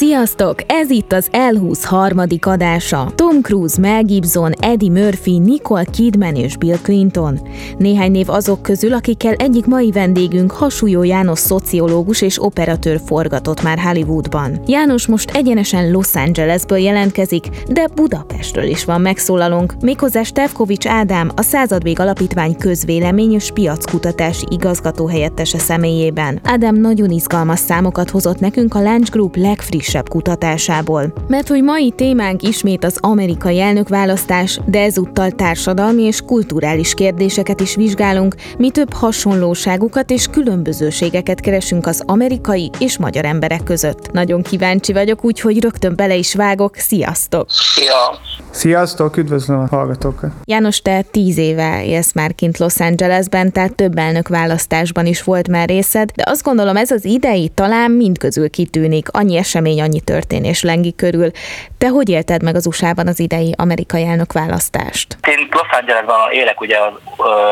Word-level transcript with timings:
Sziasztok! 0.00 0.54
Ez 0.66 0.90
itt 0.90 1.12
az 1.12 1.28
L20 1.32 1.80
harmadik 1.84 2.46
adása. 2.46 3.12
Tom 3.14 3.40
Cruise, 3.42 3.80
Mel 3.80 4.02
Gibson, 4.02 4.52
Eddie 4.52 4.90
Murphy, 4.90 5.38
Nicole 5.38 5.84
Kidman 5.84 6.34
és 6.34 6.56
Bill 6.56 6.76
Clinton. 6.82 7.40
Néhány 7.78 8.10
név 8.10 8.30
azok 8.30 8.62
közül, 8.62 8.92
akikkel 8.92 9.34
egyik 9.34 9.66
mai 9.66 9.90
vendégünk 9.90 10.50
Hasúlyó 10.50 11.02
János 11.02 11.38
szociológus 11.38 12.22
és 12.22 12.42
operatőr 12.42 13.00
forgatott 13.06 13.62
már 13.62 13.78
Hollywoodban. 13.78 14.60
János 14.66 15.06
most 15.06 15.30
egyenesen 15.30 15.90
Los 15.90 16.14
Angelesből 16.14 16.78
jelentkezik, 16.78 17.44
de 17.68 17.88
Budapestről 17.94 18.64
is 18.64 18.84
van 18.84 19.00
megszólalónk, 19.00 19.74
méghozzá 19.80 20.22
Stefkovics 20.22 20.86
Ádám, 20.86 21.30
a 21.36 21.42
Századvég 21.42 22.00
Alapítvány 22.00 22.56
közvélemény 22.56 23.32
és 23.32 23.50
piackutatási 23.50 24.46
igazgató 24.50 25.06
helyettese 25.06 25.58
személyében. 25.58 26.40
Ádám 26.44 26.74
nagyon 26.74 27.10
izgalmas 27.10 27.58
számokat 27.58 28.10
hozott 28.10 28.40
nekünk 28.40 28.74
a 28.74 28.82
Lunch 28.82 29.10
Group 29.10 29.36
legfrissebb 29.36 29.88
legfrissebb 29.92 30.08
kutatásából. 30.08 31.12
Mert 31.28 31.48
hogy 31.48 31.62
mai 31.62 31.90
témánk 31.90 32.42
ismét 32.42 32.84
az 32.84 32.98
amerikai 33.00 33.60
elnökválasztás, 33.60 34.60
de 34.66 34.80
ezúttal 34.80 35.30
társadalmi 35.30 36.02
és 36.02 36.20
kulturális 36.20 36.94
kérdéseket 36.94 37.60
is 37.60 37.74
vizsgálunk, 37.74 38.34
mi 38.58 38.70
több 38.70 38.92
hasonlóságukat 38.92 40.10
és 40.10 40.26
különbözőségeket 40.26 41.40
keresünk 41.40 41.86
az 41.86 42.02
amerikai 42.06 42.70
és 42.78 42.98
magyar 42.98 43.24
emberek 43.24 43.62
között. 43.62 44.12
Nagyon 44.12 44.42
kíváncsi 44.42 44.92
vagyok, 44.92 45.24
úgyhogy 45.24 45.62
rögtön 45.62 45.96
bele 45.96 46.14
is 46.14 46.34
vágok. 46.34 46.76
Sziasztok! 46.76 47.46
Szia! 47.48 48.18
Sziasztok, 48.50 49.16
üdvözlöm 49.16 49.58
a 49.58 49.66
hallgatókat! 49.66 50.30
János, 50.44 50.82
te 50.82 51.02
tíz 51.02 51.38
éve 51.38 51.84
élsz 51.84 52.12
már 52.12 52.34
kint 52.34 52.58
Los 52.58 52.80
Angelesben, 52.80 53.52
tehát 53.52 53.74
több 53.74 53.98
elnök 53.98 54.28
választásban 54.28 55.06
is 55.06 55.22
volt 55.22 55.48
már 55.48 55.68
részed, 55.68 56.10
de 56.14 56.24
azt 56.26 56.42
gondolom 56.42 56.76
ez 56.76 56.90
az 56.90 57.04
idei 57.04 57.50
talán 57.54 57.90
mindközül 57.90 58.50
kitűnik, 58.50 59.08
annyi 59.10 59.36
esemény 59.36 59.79
annyi 59.80 60.00
történés 60.00 60.62
lengi 60.62 60.94
körül. 60.94 61.30
Te 61.78 61.88
hogy 61.88 62.08
élted 62.08 62.42
meg 62.42 62.54
az 62.54 62.66
USA-ban 62.66 63.06
az 63.06 63.20
idei 63.20 63.54
amerikai 63.56 64.06
elnök 64.06 64.32
választást? 64.32 65.16
Én 65.28 65.48
Los 65.50 65.68
Angelesben 65.70 66.16
élek, 66.32 66.60
ugye 66.60 66.76
a 66.76 67.00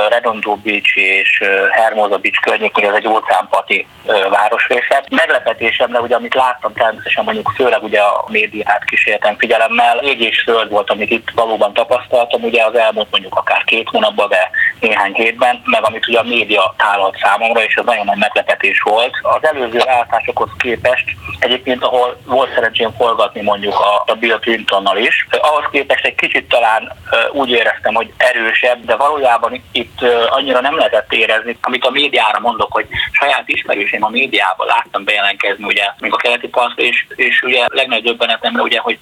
Redondo 0.09 0.57
Beach 0.57 0.97
és 0.97 1.43
Hermosa 1.71 2.19
Beach 2.19 2.41
környékén, 2.41 2.89
ez 2.89 2.95
egy 2.95 3.09
óceánparti 3.09 3.87
városrészet. 4.31 5.07
Meglepetésemre, 5.11 6.01
ugye 6.01 6.15
amit 6.15 6.35
láttam 6.35 6.73
természetesen 6.73 7.25
mondjuk 7.25 7.53
főleg 7.57 7.83
ugye 7.83 8.01
a 8.01 8.25
médiát 8.29 8.85
kísértem 8.85 9.37
figyelemmel, 9.39 9.99
ég 9.99 10.21
és 10.21 10.41
föld 10.41 10.71
volt, 10.71 10.91
amit 10.91 11.11
itt 11.11 11.29
valóban 11.35 11.73
tapasztaltam, 11.73 12.43
ugye 12.43 12.65
az 12.65 12.75
elmúlt 12.75 13.11
mondjuk 13.11 13.35
akár 13.35 13.65
két 13.65 13.89
hónapban, 13.89 14.29
de 14.29 14.51
néhány 14.81 15.13
hétben, 15.13 15.63
meg 15.65 15.85
amit 15.85 16.09
ugye 16.09 16.19
a 16.19 16.23
média 16.23 16.75
tálalt 16.77 17.19
számomra, 17.23 17.65
és 17.65 17.75
ez 17.75 17.85
nagyon 17.85 18.05
nagy 18.05 18.19
meglepetés 18.19 18.81
volt. 18.81 19.13
Az 19.23 19.49
előző 19.49 19.79
váltásokhoz 19.85 20.51
képest 20.59 21.05
egyébként, 21.39 21.83
ahol 21.83 22.18
volt 22.25 22.55
szerencsém 22.55 22.93
forgatni 22.97 23.43
mondjuk 23.43 23.75
a, 23.75 24.03
a 24.07 24.15
Bill 24.15 24.39
Clintonnal 24.39 24.97
is. 24.97 25.27
Ahhoz 25.31 25.65
képest 25.71 26.05
egy 26.05 26.15
kicsit 26.15 26.49
talán 26.49 26.93
úgy 27.33 27.51
éreztem, 27.51 27.95
hogy 27.95 28.13
erősebb, 28.17 28.85
de 28.85 28.97
valójában 28.97 29.63
itt 29.73 30.03
annyira 30.31 30.61
nem 30.61 30.77
lehetett 30.77 31.13
érezni, 31.13 31.59
amit 31.61 31.85
a 31.85 31.91
médiára 31.91 32.39
mondok, 32.41 32.73
hogy 32.73 32.87
saját 33.13 33.49
ismerősém 33.49 34.05
a 34.05 34.09
médiában 34.09 34.67
láttam 34.67 35.05
bejelentkezni, 35.05 35.65
ugye, 35.65 35.85
még 35.99 36.13
a 36.13 36.17
keleti 36.17 36.49
partra, 36.49 36.83
és, 36.83 37.07
és 37.15 37.43
ugye 37.43 37.65
legnagyobb 37.67 38.05
döbbenetemre, 38.05 38.63
ugye, 38.63 38.79
hogy 38.79 38.99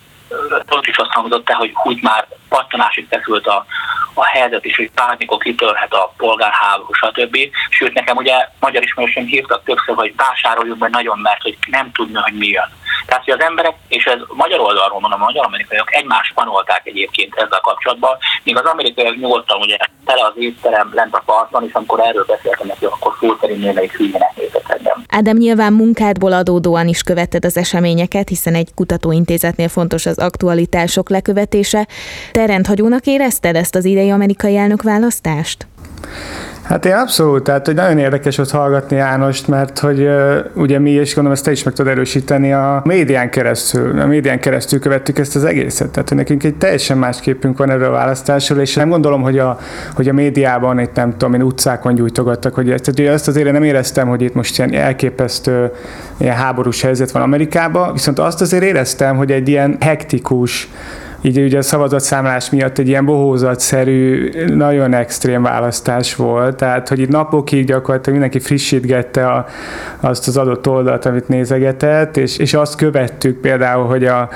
ott 0.69 0.87
is 0.87 0.97
azt 0.97 1.11
hangzott 1.11 1.51
el, 1.51 1.57
hogy 1.57 1.73
úgy 1.85 2.03
már 2.03 2.27
pattanásig 2.49 3.07
feszült 3.11 3.47
a, 3.47 3.67
a 4.19 4.25
helyzet, 4.25 4.65
és 4.65 4.77
hogy 4.77 4.91
bármikor 4.95 5.39
kitörhet 5.39 5.93
a 5.93 6.13
polgárháború, 6.17 6.93
stb. 6.93 7.37
Sőt, 7.71 7.95
nekem 7.95 8.17
ugye 8.17 8.49
magyar 8.61 8.83
ismerősém 8.83 9.27
hívtak 9.27 9.65
többször, 9.65 9.95
hogy 9.95 10.13
vásároljunk 10.17 10.79
be 10.79 10.89
nagyon, 10.91 11.19
mert 11.19 11.43
hogy 11.43 11.57
nem 11.71 11.93
tudna, 11.93 12.23
hogy 12.23 12.35
mi 12.39 12.47
jön. 12.47 12.71
Tehát, 13.07 13.25
hogy 13.25 13.35
az 13.35 13.41
emberek, 13.41 13.75
és 13.89 14.05
ez 14.05 14.19
magyar 14.29 14.61
oldalról 14.61 15.01
mondom, 15.01 15.23
a 15.23 15.25
magyar-amerikaiak 15.25 15.95
egymást 15.95 16.35
panolták 16.35 16.81
egyébként 16.85 17.35
ezzel 17.35 17.61
kapcsolatban, 17.61 18.17
míg 18.43 18.57
az 18.57 18.65
amerikaiak 18.65 19.17
nyugodtan 19.17 19.61
ugye 19.61 19.77
tele 20.05 20.25
az 20.25 20.33
étterem 20.37 20.91
lent 20.95 21.15
a 21.15 21.23
partban, 21.27 21.65
és 21.67 21.73
amikor 21.73 22.01
erről 22.01 22.25
beszéltem 22.25 22.67
neki, 22.67 22.85
akkor 22.85 23.13
szó 23.21 23.37
szerint 23.41 23.61
némelyik 23.61 23.97
hülyének 23.97 24.37
nézett 24.37 24.69
engem. 24.69 25.05
Ádám, 25.09 25.37
nyilván 25.37 25.73
munkádból 25.73 26.33
adódóan 26.33 26.89
is 26.89 27.03
követted 27.03 27.45
az 27.45 27.57
eseményeket, 27.57 28.29
hiszen 28.29 28.55
egy 28.55 28.69
kutatóintézetnél 28.75 29.69
fontos 29.69 30.07
az 30.07 30.19
aktualitások 30.19 31.09
lekövetése. 31.09 31.87
Te 32.33 32.47
rendhagyónak 32.47 33.07
érezted 33.07 33.57
ezt 33.57 33.75
az 33.75 33.85
idei 33.85 34.06
amerikai 34.11 34.57
elnök 34.57 34.83
választást? 34.83 35.67
Hát 36.69 36.85
én 36.85 36.93
abszolút, 36.93 37.43
tehát 37.43 37.67
hogy 37.67 37.75
nagyon 37.75 37.99
érdekes 37.99 38.39
ott 38.39 38.51
hallgatni 38.51 38.97
Jánost, 38.97 39.49
mert 39.49 39.79
hogy 39.79 40.01
uh, 40.01 40.37
ugye 40.55 40.79
mi, 40.79 40.91
és 40.91 41.15
gondolom 41.15 41.33
ezt 41.33 41.45
te 41.45 41.51
is 41.51 41.63
meg 41.63 41.75
tudod 41.75 41.93
erősíteni, 41.93 42.53
a 42.53 42.83
médián 42.85 43.31
keresztül, 43.31 44.01
a 44.01 44.07
médián 44.07 44.41
keresztül 44.41 44.79
követtük 44.79 45.19
ezt 45.19 45.37
az 45.37 45.45
egészet. 45.45 45.91
Tehát, 45.91 46.09
hogy 46.09 46.19
nekünk 46.19 46.45
egy 46.45 46.55
teljesen 46.55 46.99
más 46.99 47.21
képünk 47.21 47.59
van 47.59 47.71
erről 47.71 47.89
a 47.89 47.91
választásról, 47.91 48.59
és 48.59 48.75
nem 48.75 48.89
gondolom, 48.89 49.23
hogy 49.23 49.39
a, 49.39 49.59
hogy 49.95 50.09
a 50.09 50.13
médiában 50.13 50.79
itt 50.79 50.95
nem 50.95 51.11
tudom, 51.11 51.35
én 51.35 51.43
utcákon 51.43 51.95
gyújtogattak, 51.95 52.55
hogy 52.55 52.71
ezt, 52.71 52.95
tehát, 52.95 53.13
ezt 53.13 53.29
azért 53.29 53.53
nem 53.53 53.63
éreztem, 53.63 54.09
hogy 54.09 54.23
itt 54.23 54.35
most 54.35 54.59
ilyen 54.59 54.75
elképesztő 54.75 55.73
ilyen 56.17 56.37
háborús 56.37 56.83
helyzet 56.83 57.11
van 57.11 57.23
Amerikában, 57.23 57.93
viszont 57.93 58.19
azt 58.19 58.41
azért 58.41 58.63
éreztem, 58.63 59.17
hogy 59.17 59.31
egy 59.33 59.49
ilyen 59.49 59.77
hektikus, 59.81 60.69
így 61.27 61.39
ugye 61.39 61.59
a 61.59 61.63
szavazatszámlás 61.63 62.51
miatt 62.51 62.79
egy 62.79 62.89
ilyen 62.89 63.05
bohózatszerű, 63.05 64.31
nagyon 64.47 64.95
extrém 64.95 65.43
választás 65.43 66.15
volt, 66.15 66.57
tehát 66.57 66.89
hogy 66.89 66.99
itt 66.99 67.09
napokig 67.09 67.67
gyakorlatilag 67.67 68.19
mindenki 68.19 68.39
frissítgette 68.47 69.27
a, 69.27 69.47
azt 70.01 70.29
az 70.29 70.37
adott 70.37 70.69
oldalt, 70.69 71.05
amit 71.05 71.29
nézegetett, 71.29 72.17
és, 72.17 72.37
és 72.37 72.55
azt 72.55 72.77
követtük 72.77 73.41
például, 73.41 73.87
hogy 73.87 74.05
a 74.05 74.29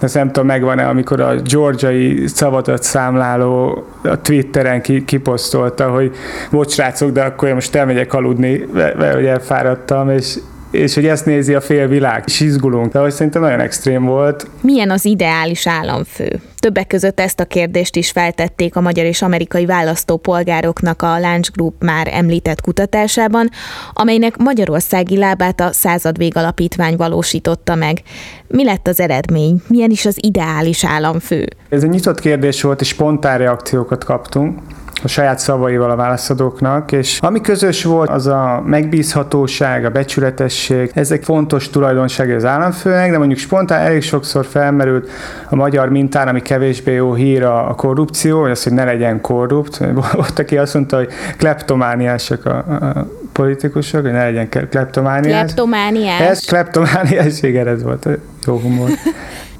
ezt 0.00 0.14
nem 0.14 0.26
tudom, 0.26 0.46
megvan-e, 0.46 0.88
amikor 0.88 1.20
a 1.20 1.34
georgiai 1.34 2.26
szavatat 2.26 2.82
számláló 2.82 3.84
a 4.02 4.20
Twitteren 4.20 4.82
kiposztolta, 5.04 5.88
hogy 5.88 6.14
bocs 6.50 6.72
srácok, 6.72 7.10
de 7.10 7.22
akkor 7.22 7.48
én 7.48 7.54
most 7.54 7.74
elmegyek 7.74 8.14
aludni, 8.14 8.66
mert 8.72 9.14
hogy 9.14 9.26
elfáradtam, 9.26 10.10
és 10.10 10.38
és 10.76 10.94
hogy 10.94 11.06
ezt 11.06 11.26
nézi 11.26 11.54
a 11.54 11.60
fél 11.60 11.88
világ, 11.88 12.22
és 12.26 12.40
izgulunk, 12.40 12.92
de 12.92 12.98
hogy 12.98 13.12
szerintem 13.12 13.42
nagyon 13.42 13.60
extrém 13.60 14.04
volt. 14.04 14.46
Milyen 14.60 14.90
az 14.90 15.04
ideális 15.04 15.66
államfő? 15.66 16.40
Többek 16.58 16.86
között 16.86 17.20
ezt 17.20 17.40
a 17.40 17.44
kérdést 17.44 17.96
is 17.96 18.10
feltették 18.10 18.76
a 18.76 18.80
magyar 18.80 19.04
és 19.04 19.22
amerikai 19.22 19.66
választópolgároknak 19.66 21.02
a 21.02 21.18
Lunch 21.18 21.50
Group 21.52 21.74
már 21.84 22.08
említett 22.12 22.60
kutatásában, 22.60 23.48
amelynek 23.92 24.36
magyarországi 24.36 25.16
lábát 25.16 25.60
a 25.60 25.72
Századvég 25.72 26.36
Alapítvány 26.36 26.96
valósította 26.96 27.74
meg. 27.74 28.02
Mi 28.48 28.64
lett 28.64 28.86
az 28.88 29.00
eredmény? 29.00 29.62
Milyen 29.68 29.90
is 29.90 30.06
az 30.06 30.18
ideális 30.20 30.84
államfő? 30.84 31.48
Ez 31.68 31.82
egy 31.82 31.90
nyitott 31.90 32.20
kérdés 32.20 32.62
volt, 32.62 32.80
és 32.80 32.88
spontán 32.88 33.38
reakciókat 33.38 34.04
kaptunk 34.04 34.58
a 35.02 35.08
saját 35.08 35.38
szavaival 35.38 35.90
a 35.90 35.96
válaszadóknak, 35.96 36.92
és 36.92 37.18
ami 37.20 37.40
közös 37.40 37.84
volt, 37.84 38.10
az 38.10 38.26
a 38.26 38.62
megbízhatóság, 38.66 39.84
a 39.84 39.90
becsületesség, 39.90 40.90
ezek 40.94 41.22
fontos 41.22 41.70
tulajdonságai 41.70 42.34
az 42.34 42.44
államfőnek, 42.44 43.10
de 43.10 43.18
mondjuk 43.18 43.38
spontán 43.38 43.80
elég 43.80 44.02
sokszor 44.02 44.46
felmerült 44.46 45.10
a 45.50 45.54
magyar 45.54 45.88
mintán, 45.88 46.28
ami 46.28 46.42
kevésbé 46.42 46.92
jó 46.92 47.14
hír 47.14 47.42
a, 47.42 47.74
korrupció, 47.76 48.40
vagy 48.40 48.50
az, 48.50 48.62
hogy 48.62 48.72
ne 48.72 48.84
legyen 48.84 49.20
korrupt. 49.20 49.78
Volt, 50.12 50.38
aki 50.38 50.56
azt 50.56 50.74
mondta, 50.74 50.96
hogy 50.96 51.08
kleptomániások 51.36 52.44
a, 52.44 52.56
a 52.56 53.06
politikusok, 53.32 54.02
hogy 54.02 54.12
ne 54.12 54.24
legyen 54.24 54.48
kleptomániás. 54.48 55.42
Kleptomániás? 55.42 56.20
Ez 56.20 56.44
kleptomániás, 56.44 57.42
igen, 57.42 57.68
ez 57.68 57.82
volt 57.82 58.08
jó 58.46 58.56
humor. 58.56 58.88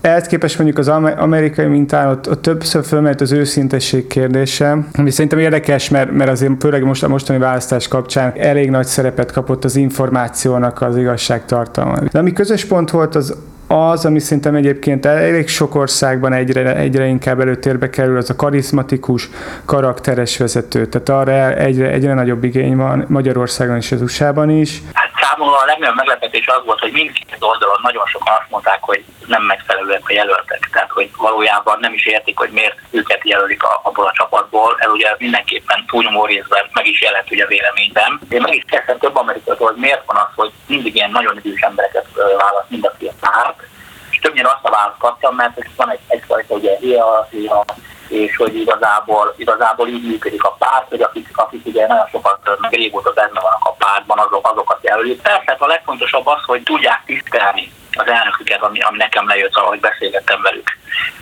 Ehhez 0.07 0.27
képest 0.27 0.57
mondjuk 0.57 0.79
az 0.79 0.89
amerikai 1.17 1.67
mintán 1.67 2.09
ott, 2.09 2.31
ott 2.31 2.43
többször 2.43 2.85
fölmerült 2.85 3.21
az 3.21 3.33
őszintesség 3.33 4.07
kérdése, 4.07 4.79
ami 4.93 5.11
szerintem 5.11 5.39
érdekes, 5.39 5.89
mert, 5.89 6.13
mert 6.13 6.31
azért 6.31 6.53
főleg 6.61 6.85
most 6.85 7.03
a 7.03 7.09
mostani 7.09 7.39
választás 7.39 7.89
kapcsán 7.89 8.33
elég 8.37 8.71
nagy 8.71 8.87
szerepet 8.87 9.33
kapott 9.33 9.65
az 9.65 9.77
információnak 9.77 10.81
az 10.81 10.97
igazságtartalma. 10.97 11.99
De 12.13 12.19
ami 12.19 12.33
közös 12.33 12.65
pont 12.65 12.91
volt, 12.91 13.15
az 13.15 13.37
az, 13.67 14.05
ami 14.05 14.19
szerintem 14.19 14.55
egyébként 14.55 15.07
elég 15.07 15.49
sok 15.49 15.75
országban 15.75 16.33
egyre, 16.33 16.77
egyre 16.77 17.07
inkább 17.07 17.41
előtérbe 17.41 17.91
kerül, 17.91 18.17
az 18.17 18.31
a 18.31 18.37
karizmatikus, 18.37 19.31
karakteres 19.65 20.37
vezető. 20.37 20.87
Tehát 20.87 21.09
arra 21.09 21.55
egyre, 21.55 21.91
egyre 21.91 22.15
nagyobb 22.15 22.45
igény 22.45 22.77
van 22.77 23.05
Magyarországon 23.09 23.77
és 23.77 23.93
az 23.93 24.03
USA-ban 24.03 24.51
is. 24.51 24.83
Számomra 25.27 25.59
a 25.59 25.65
legnagyobb 25.65 25.97
meglepetés 25.97 26.47
az 26.47 26.63
volt, 26.65 26.81
hogy 26.81 26.93
mindkét 26.93 27.37
oldalon 27.39 27.79
nagyon 27.83 28.07
sokan 28.07 28.35
azt 28.41 28.51
mondták, 28.51 28.83
hogy 28.83 29.05
nem 29.27 29.43
megfelelőek 29.43 30.09
a 30.09 30.13
jelöltek. 30.13 30.69
Tehát, 30.73 30.91
hogy 30.91 31.11
valójában 31.17 31.79
nem 31.81 31.93
is 31.93 32.07
értik, 32.07 32.39
hogy 32.39 32.51
miért 32.51 32.79
őket 32.91 33.29
jelölik 33.29 33.63
a, 33.63 33.81
abból 33.83 34.07
a 34.07 34.13
csapatból. 34.13 34.77
Ez 34.79 34.91
ugye 34.91 35.15
mindenképpen 35.19 35.85
túlnyomó 35.87 36.25
részben 36.27 36.65
meg 36.73 36.87
is 36.87 37.01
jelent 37.03 37.31
ugye 37.31 37.45
a 37.45 37.47
véleményben. 37.47 38.21
Én 38.29 38.41
meg 38.41 38.55
is 38.55 38.65
kezdtem 38.67 38.99
több 38.99 39.17
amerikai 39.17 39.57
hogy 39.59 39.77
miért 39.77 40.07
van 40.07 40.17
az, 40.17 40.31
hogy 40.35 40.53
mindig 40.67 40.95
ilyen 40.95 41.11
nagyon 41.11 41.37
idős 41.43 41.61
embereket 41.61 42.07
választ 42.15 42.71
mind 42.71 42.85
a 42.85 42.95
két 42.99 43.15
párt, 43.21 43.63
és 44.11 44.19
többnyire 44.19 44.49
azt 44.49 44.65
a 44.65 44.71
választ 44.71 44.99
kaptam, 44.99 45.35
mert 45.35 45.59
van 45.77 45.91
egy, 45.91 46.01
egyfajta 46.07 46.55
ugye 46.55 46.77
hierarchia, 46.81 47.65
és 48.09 48.37
hogy 48.37 48.57
igazából, 48.57 49.35
igazából 49.37 49.89
így 49.89 50.09
működik 50.09 50.45
a 50.45 50.57
párt, 50.59 50.89
hogy 50.89 51.01
akik, 51.01 51.29
akik 51.33 51.67
ugye 51.67 51.87
nagyon 51.87 52.07
sokat, 52.11 52.39
meg 52.61 52.73
régóta 52.73 53.13
benne 53.13 53.41
vannak 53.41 53.65
a 53.65 53.73
pártban, 53.79 54.19
azok, 54.19 54.49
azokat 54.49 54.79
jelölik. 54.83 55.23
Persze, 55.23 55.45
hát 55.47 55.61
a 55.61 55.67
legfontosabb 55.67 56.27
az, 56.27 56.43
hogy 56.45 56.63
tudják 56.63 57.03
tisztelni 57.07 57.73
az 57.97 58.09
elnöküket, 58.09 58.63
ami, 58.63 58.81
ami 58.81 58.97
nekem 58.97 59.27
lejött, 59.27 59.57
ahogy 59.57 59.81
beszélgettem 59.81 60.43
velük. 60.43 60.79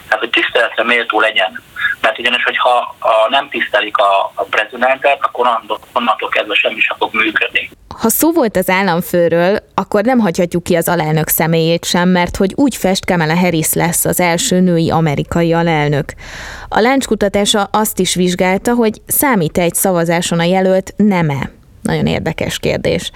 Tehát, 0.08 0.18
hogy 0.18 0.30
tiszteletre 0.30 0.84
méltó 0.84 1.20
legyen. 1.20 1.62
Mert 2.00 2.18
ugyanis, 2.18 2.42
hogyha 2.44 2.96
a, 2.98 3.28
nem 3.28 3.48
tisztelik 3.48 3.96
a, 3.96 4.32
a 4.34 4.42
prezidentet, 4.42 5.18
akkor 5.20 5.60
onnantól 5.92 6.28
kezdve 6.28 6.54
semmi 6.54 6.80
sem 6.80 6.96
fog 6.96 7.14
működni. 7.14 7.70
Ha 7.98 8.08
szó 8.08 8.32
volt 8.32 8.56
az 8.56 8.70
államfőről, 8.70 9.58
akkor 9.74 10.04
nem 10.04 10.18
hagyhatjuk 10.18 10.62
ki 10.62 10.76
az 10.76 10.88
alelnök 10.88 11.28
személyét 11.28 11.84
sem, 11.84 12.08
mert 12.08 12.36
hogy 12.36 12.52
úgy 12.54 12.76
fest 12.76 13.06
Kamala 13.06 13.36
Harris 13.36 13.72
lesz 13.72 14.04
az 14.04 14.20
első 14.20 14.60
női 14.60 14.90
amerikai 14.90 15.52
alelnök. 15.52 16.04
A 16.68 16.80
Láncs 16.80 17.06
kutatása 17.06 17.68
azt 17.72 17.98
is 17.98 18.14
vizsgálta, 18.14 18.74
hogy 18.74 19.00
számít 19.06 19.58
egy 19.58 19.74
szavazáson 19.74 20.38
a 20.38 20.42
jelölt 20.44 20.92
neme. 20.96 21.50
Nagyon 21.84 22.06
érdekes 22.06 22.58
kérdés. 22.58 23.10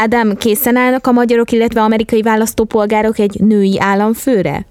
Ádám, 0.00 0.36
készen 0.36 0.76
állnak 0.76 1.06
a 1.06 1.12
magyarok, 1.12 1.52
illetve 1.52 1.80
amerikai 1.80 2.22
választópolgárok 2.22 3.18
egy 3.18 3.40
női 3.40 3.80
államfőre? 3.80 4.64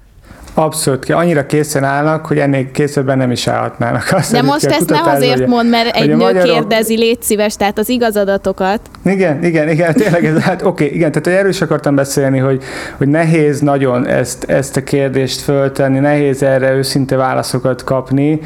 Abszolút, 0.53 1.09
annyira 1.09 1.45
készen 1.45 1.83
állnak, 1.83 2.25
hogy 2.25 2.38
ennél 2.38 2.71
készebben 2.71 3.18
nem 3.18 3.31
is 3.31 3.48
állhatnának. 3.48 4.07
Azt 4.12 4.31
De 4.31 4.42
most 4.42 4.65
ezt 4.65 4.89
ne 4.89 5.01
azért 5.01 5.48
mond, 5.48 5.69
mert 5.69 5.95
egy 5.95 6.07
nő 6.07 6.15
magyarok... 6.15 6.51
kérdezi, 6.51 6.98
légy 6.98 7.21
szíves, 7.21 7.56
tehát 7.56 7.77
az 7.77 7.89
igazadatokat. 7.89 8.80
Igen, 9.06 9.44
igen, 9.44 9.69
igen, 9.69 9.94
tényleg, 9.94 10.25
ez, 10.25 10.42
hát 10.42 10.62
oké, 10.62 10.86
okay, 10.86 10.95
igen, 10.95 11.12
tehát 11.12 11.39
erről 11.39 11.50
is 11.50 11.62
akartam 11.62 11.95
beszélni, 11.95 12.38
hogy, 12.39 12.63
hogy 12.98 13.07
nehéz 13.07 13.59
nagyon 13.59 14.07
ezt, 14.07 14.44
ezt 14.44 14.77
a 14.77 14.83
kérdést 14.83 15.42
föltenni, 15.42 16.00
nehéz 16.00 16.44
erre 16.44 16.71
őszinte 16.71 17.15
válaszokat 17.15 17.83
kapni. 17.83 18.39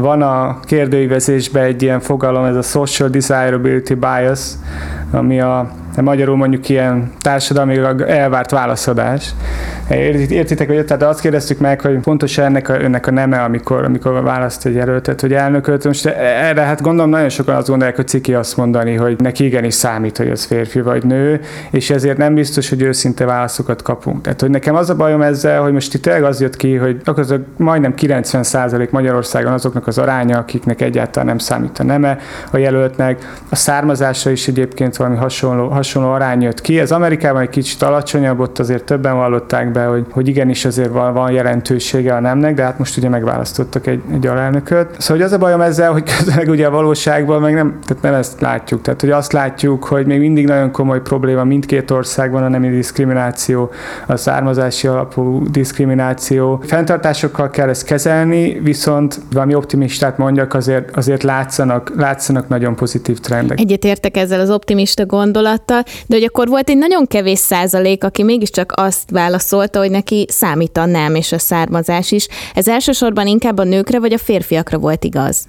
Van 0.00 0.22
a 0.22 0.60
kérdőívezésben 0.60 1.64
egy 1.64 1.82
ilyen 1.82 2.00
fogalom, 2.00 2.44
ez 2.44 2.56
a 2.56 2.62
social 2.62 3.08
desirability 3.08 3.94
bias, 3.94 4.50
ami 5.10 5.40
a 5.40 5.70
magyarul 6.02 6.36
mondjuk 6.36 6.68
ilyen 6.68 7.12
társadalmi 7.20 7.78
elvárt 8.06 8.50
válaszadás. 8.50 9.34
Értitek, 9.90 10.68
hogy 10.68 10.84
tehát 10.84 11.02
azt 11.02 11.20
kérdeztük 11.20 11.58
meg, 11.58 11.80
hogy 11.80 11.98
pontosan 11.98 12.44
ennek 12.44 12.68
a, 12.68 12.80
önnek 12.80 13.06
a 13.06 13.10
neme, 13.10 13.42
amikor, 13.42 13.84
amikor 13.84 14.22
választ 14.22 14.66
egy 14.66 14.74
jelöltet, 14.74 15.20
hogy 15.20 15.32
elnökölt. 15.32 15.84
Most 15.84 16.06
erre 16.06 16.60
hát 16.60 16.80
gondolom 16.80 17.10
nagyon 17.10 17.28
sokan 17.28 17.54
azt 17.54 17.68
gondolják, 17.68 17.96
hogy 17.96 18.08
ciki 18.08 18.34
azt 18.34 18.56
mondani, 18.56 18.94
hogy 18.94 19.16
neki 19.18 19.44
igenis 19.44 19.74
számít, 19.74 20.16
hogy 20.16 20.30
az 20.30 20.44
férfi 20.44 20.80
vagy 20.80 21.04
nő, 21.04 21.40
és 21.70 21.90
ezért 21.90 22.16
nem 22.16 22.34
biztos, 22.34 22.68
hogy 22.68 22.82
őszinte 22.82 23.24
válaszokat 23.24 23.82
kapunk. 23.82 24.20
Tehát, 24.20 24.40
hogy 24.40 24.50
nekem 24.50 24.74
az 24.74 24.90
a 24.90 24.96
bajom 24.96 25.22
ezzel, 25.22 25.62
hogy 25.62 25.72
most 25.72 25.94
itt 25.94 26.02
tényleg 26.02 26.24
az 26.24 26.40
jött 26.40 26.56
ki, 26.56 26.74
hogy 26.74 27.00
akkor 27.04 27.40
majdnem 27.56 27.94
90% 27.96 28.90
Magyarországon 28.90 29.52
azoknak 29.52 29.85
az 29.86 29.98
aránya, 29.98 30.38
akiknek 30.38 30.80
egyáltalán 30.80 31.28
nem 31.28 31.38
számít 31.38 31.78
a 31.78 31.82
neme 31.82 32.18
a 32.50 32.56
jelöltnek. 32.56 33.38
A 33.50 33.56
származása 33.56 34.30
is 34.30 34.48
egyébként 34.48 34.96
valami 34.96 35.16
hasonló, 35.16 35.68
hasonló 35.68 36.10
arány 36.10 36.42
jött 36.42 36.60
ki. 36.60 36.78
Ez 36.78 36.92
Amerikában 36.92 37.42
egy 37.42 37.48
kicsit 37.48 37.82
alacsonyabb, 37.82 38.40
ott 38.40 38.58
azért 38.58 38.84
többen 38.84 39.14
vallották 39.14 39.70
be, 39.70 39.84
hogy, 39.84 40.06
hogy 40.10 40.28
igenis 40.28 40.64
azért 40.64 40.90
van, 40.90 41.14
van 41.14 41.30
jelentősége 41.30 42.14
a 42.14 42.20
nemnek, 42.20 42.54
de 42.54 42.62
hát 42.62 42.78
most 42.78 42.96
ugye 42.96 43.08
megválasztottak 43.08 43.86
egy, 43.86 44.02
egy 44.12 44.26
alelnököt. 44.26 44.94
Szóval 44.98 45.16
hogy 45.16 45.22
az 45.22 45.32
a 45.32 45.38
bajom 45.38 45.60
ezzel, 45.60 45.92
hogy 45.92 46.02
közben 46.16 46.48
ugye 46.48 46.66
a 46.66 46.70
valóságban 46.70 47.40
meg 47.40 47.54
nem, 47.54 47.78
tehát 47.86 48.02
nem 48.02 48.14
ezt 48.14 48.40
látjuk. 48.40 48.82
Tehát, 48.82 49.00
hogy 49.00 49.10
azt 49.10 49.32
látjuk, 49.32 49.84
hogy 49.84 50.06
még 50.06 50.20
mindig 50.20 50.46
nagyon 50.46 50.70
komoly 50.70 51.00
probléma 51.00 51.44
mindkét 51.44 51.90
országban 51.90 52.42
a 52.42 52.48
nemi 52.48 52.68
diszkrimináció, 52.68 53.70
a 54.06 54.16
származási 54.16 54.86
alapú 54.86 55.42
diszkrimináció. 55.50 56.60
Fentartásokkal 56.64 57.50
kell 57.50 57.68
ezt 57.68 57.84
kezelni, 57.84 58.60
viszont 58.60 59.20
valami 59.32 59.54
optimistát 59.76 60.18
mondjak, 60.18 60.54
azért, 60.54 60.96
azért 60.96 61.22
látszanak, 61.22 61.92
látszanak 61.96 62.48
nagyon 62.48 62.76
pozitív 62.76 63.18
trendek. 63.18 63.60
Egyetértek 63.60 64.16
ezzel 64.16 64.40
az 64.40 64.50
optimista 64.50 65.06
gondolattal, 65.06 65.82
de 66.06 66.14
hogy 66.14 66.24
akkor 66.24 66.48
volt 66.48 66.68
egy 66.68 66.76
nagyon 66.76 67.06
kevés 67.06 67.38
százalék, 67.38 68.04
aki 68.04 68.22
mégiscsak 68.22 68.72
azt 68.76 69.10
válaszolta, 69.10 69.78
hogy 69.78 69.90
neki 69.90 70.26
számít 70.28 70.76
a 70.76 70.86
nem 70.86 71.14
és 71.14 71.32
a 71.32 71.38
származás 71.38 72.12
is. 72.12 72.28
Ez 72.54 72.68
elsősorban 72.68 73.26
inkább 73.26 73.58
a 73.58 73.64
nőkre 73.64 73.98
vagy 73.98 74.12
a 74.12 74.18
férfiakra 74.18 74.78
volt 74.78 75.04
igaz? 75.04 75.48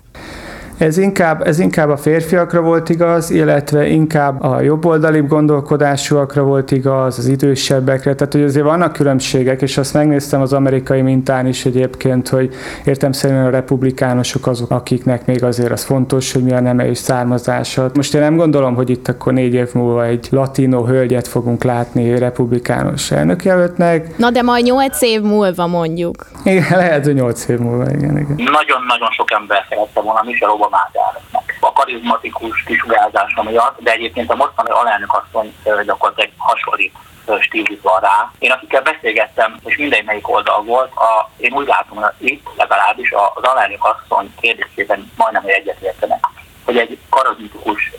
Ez 0.77 0.97
inkább, 0.97 1.47
ez 1.47 1.59
inkább 1.59 1.89
a 1.89 1.97
férfiakra 1.97 2.61
volt 2.61 2.89
igaz, 2.89 3.29
illetve 3.29 3.87
inkább 3.87 4.43
a 4.43 4.61
jobboldali 4.61 5.21
gondolkodásúakra 5.21 6.43
volt 6.43 6.71
igaz, 6.71 7.17
az 7.17 7.27
idősebbekre, 7.27 8.15
tehát 8.15 8.33
hogy 8.33 8.43
azért 8.43 8.65
vannak 8.65 8.93
különbségek, 8.93 9.61
és 9.61 9.77
azt 9.77 9.93
megnéztem 9.93 10.41
az 10.41 10.53
amerikai 10.53 11.01
mintán 11.01 11.47
is 11.47 11.65
egyébként, 11.65 12.29
hogy 12.29 12.53
értem 12.85 13.11
szerint 13.11 13.45
a 13.45 13.49
republikánusok 13.49 14.47
azok, 14.47 14.71
akiknek 14.71 15.25
még 15.25 15.43
azért 15.43 15.71
az 15.71 15.83
fontos, 15.83 16.33
hogy 16.33 16.43
mi 16.43 16.51
a 16.51 16.59
neme 16.59 16.89
és 16.89 16.97
származása. 16.97 17.89
Most 17.93 18.15
én 18.15 18.21
nem 18.21 18.35
gondolom, 18.35 18.75
hogy 18.75 18.89
itt 18.89 19.07
akkor 19.07 19.33
négy 19.33 19.53
év 19.53 19.73
múlva 19.73 20.05
egy 20.05 20.27
latino 20.31 20.83
hölgyet 20.83 21.27
fogunk 21.27 21.63
látni 21.63 22.17
republikánus 22.17 23.11
elnökjelöltnek. 23.11 24.17
Na 24.17 24.29
de 24.29 24.41
majd 24.41 24.63
nyolc 24.63 25.01
év 25.01 25.21
múlva 25.21 25.67
mondjuk. 25.67 26.15
Igen, 26.43 26.65
lehet, 26.69 27.05
hogy 27.05 27.13
nyolc 27.13 27.47
év 27.47 27.59
múlva, 27.59 27.83
igen, 27.83 28.17
igen. 28.17 28.35
Nagyon-nagyon 28.35 29.09
sok 29.11 29.31
ember 29.31 29.65
szerette 29.69 30.01
volna 30.01 30.21
Michelle 30.25 30.66
Obamát 30.67 30.95
elnöknek. 30.95 31.57
A 31.59 31.73
karizmatikus 31.73 32.63
kisugárzása 32.63 33.43
miatt, 33.43 33.77
de 33.79 33.91
egyébként 33.91 34.31
a 34.31 34.35
mostani 34.35 34.69
alelnök 34.69 35.13
asszony 35.13 35.55
gyakorlatilag 35.63 36.31
hasonlít 36.37 36.95
stílus 37.39 37.79
van 37.81 37.99
rá. 37.99 38.31
Én 38.39 38.51
akikkel 38.51 38.81
beszélgettem, 38.81 39.59
és 39.65 39.77
minden 39.77 40.03
melyik 40.05 40.29
oldal 40.29 40.63
volt, 40.63 40.95
a, 40.95 41.29
én 41.37 41.53
úgy 41.53 41.67
látom, 41.67 41.97
hogy 41.97 42.13
itt 42.19 42.47
legalábbis 42.57 43.11
az 43.33 43.43
alelnök 43.43 43.85
asszony 43.85 44.33
kérdésében 44.39 45.11
majdnem, 45.15 45.43
egyetértenek 45.45 46.25
hogy 46.65 46.77
egy 46.77 46.97
karizmatikus, 47.09 47.91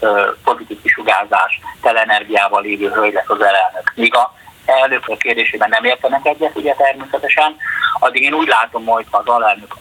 pozitív 0.45 0.83
kisugárzás, 0.83 1.61
telenergiával 1.83 2.63
lévő 2.63 2.89
hölgy 2.91 3.13
lesz 3.13 3.29
az 3.29 3.43
elnök. 3.43 3.93
Míg 3.95 4.15
a 4.15 4.35
elnök 4.65 5.19
kérdésében 5.19 5.69
nem 5.69 5.85
értenek 5.85 6.27
egyet, 6.27 6.57
ugye 6.57 6.75
természetesen, 6.75 7.57
addig 7.99 8.23
én 8.23 8.33
úgy 8.33 8.47
látom, 8.49 8.85
hogy 8.85 9.07
az 9.11 9.27
alelnök 9.27 9.77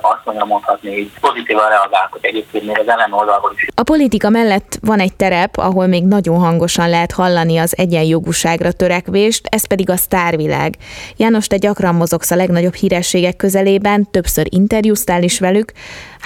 azt 0.00 0.24
mondja 0.24 0.44
mondhatni, 0.44 0.92
hogy 0.94 1.10
pozitívan 1.20 1.68
reagáltak 1.68 2.26
egyébként 2.26 2.64
még 2.66 2.78
az 2.78 2.88
ellenoldalról 2.88 3.52
is. 3.54 3.66
A 3.74 3.82
politika 3.82 4.28
mellett 4.28 4.78
van 4.80 5.00
egy 5.00 5.14
terep, 5.14 5.56
ahol 5.56 5.86
még 5.86 6.04
nagyon 6.04 6.38
hangosan 6.38 6.88
lehet 6.88 7.12
hallani 7.12 7.58
az 7.58 7.78
egyenjogúságra 7.78 8.72
törekvést, 8.72 9.46
ez 9.50 9.66
pedig 9.66 9.90
a 9.90 9.96
sztárvilág. 9.96 10.74
János, 11.16 11.46
te 11.46 11.56
gyakran 11.56 11.94
mozogsz 11.94 12.30
a 12.30 12.36
legnagyobb 12.36 12.74
hírességek 12.74 13.36
közelében, 13.36 14.10
többször 14.10 14.46
interjúztál 14.50 15.22
is 15.22 15.40
velük. 15.40 15.72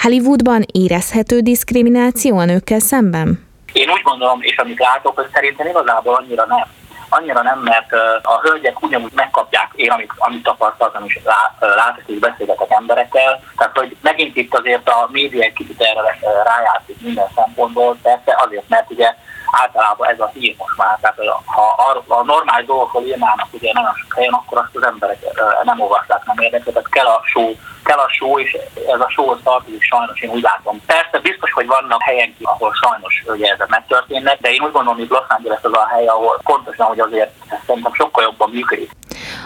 Hollywoodban 0.01 0.65
érezhető 0.71 1.39
diszkrimináció 1.39 2.37
a 2.37 2.45
nőkkel 2.45 2.79
szemben? 2.79 3.45
Én 3.73 3.89
úgy 3.89 4.01
gondolom, 4.01 4.41
és 4.41 4.57
amit 4.57 4.79
látok, 4.79 5.15
hogy 5.15 5.27
szerintem 5.33 5.67
igazából 5.67 6.13
annyira 6.13 6.45
nem 6.47 6.65
annyira 7.09 7.41
nem, 7.41 7.59
mert 7.59 7.93
a 8.21 8.39
hölgyek 8.41 8.81
ugyanúgy 8.81 9.11
megkapják, 9.15 9.71
én 9.75 9.89
amit, 9.89 10.11
amit 10.17 10.43
tapasztaltam 10.43 11.05
is 11.05 11.19
látok 11.59 12.03
és 12.05 12.19
beszélgetek 12.19 12.71
emberekkel, 12.71 13.43
tehát 13.57 13.77
hogy 13.77 13.95
megint 14.01 14.35
itt 14.35 14.55
azért 14.55 14.89
a 14.89 15.07
média 15.11 15.43
egy 15.43 15.53
kicsit 15.53 15.81
erre 15.81 16.17
rájátszik 16.43 17.01
minden 17.01 17.27
szempontból, 17.35 17.97
persze 18.01 18.35
azért, 18.45 18.69
mert 18.69 18.91
ugye 18.91 19.15
általában 19.61 20.07
ez 20.07 20.19
a 20.19 20.31
hír 20.33 20.55
most 20.57 20.77
már, 20.77 20.97
tehát 21.01 21.17
ha 21.45 21.75
a, 22.07 22.23
normális 22.23 22.65
dolgokról 22.65 23.03
írnának 23.03 23.47
ugye 23.51 23.71
nagyon 23.73 23.93
sok 23.95 24.13
helyen, 24.13 24.33
akkor 24.33 24.57
azt 24.57 24.75
az 24.75 24.83
emberek 24.83 25.19
nem 25.63 25.79
olvassák, 25.79 26.25
nem 26.25 26.37
érdekli, 26.37 26.71
tehát 26.71 26.89
kell 26.89 27.05
a 27.05 27.21
show, 27.25 27.55
kell 27.83 27.97
a 27.97 28.09
show, 28.09 28.39
és 28.39 28.57
ez 28.93 28.99
a 28.99 29.09
show 29.09 29.35
tartozik 29.35 29.83
sajnos, 29.83 30.21
én 30.21 30.29
úgy 30.29 30.41
látom. 30.41 30.81
Persze 30.85 31.19
biztos, 31.21 31.51
hogy 31.51 31.67
vannak 31.67 32.01
helyek, 32.01 32.31
ahol 32.41 32.73
sajnos 32.73 33.23
ugye 33.27 33.51
ezek 33.53 33.67
megtörténnek, 33.67 34.39
de 34.41 34.49
én 34.49 34.61
úgy 34.61 34.71
gondolom, 34.71 34.97
hogy 34.97 35.09
Los 35.09 35.27
Angeles 35.27 35.59
az 35.61 35.73
a 35.73 35.87
hely, 35.87 36.07
ahol 36.07 36.39
pontosan, 36.43 36.87
hogy 36.87 36.99
azért 36.99 37.31
szerintem 37.65 37.93
sokkal 37.93 38.23
jobban 38.23 38.49
működik. 38.49 38.91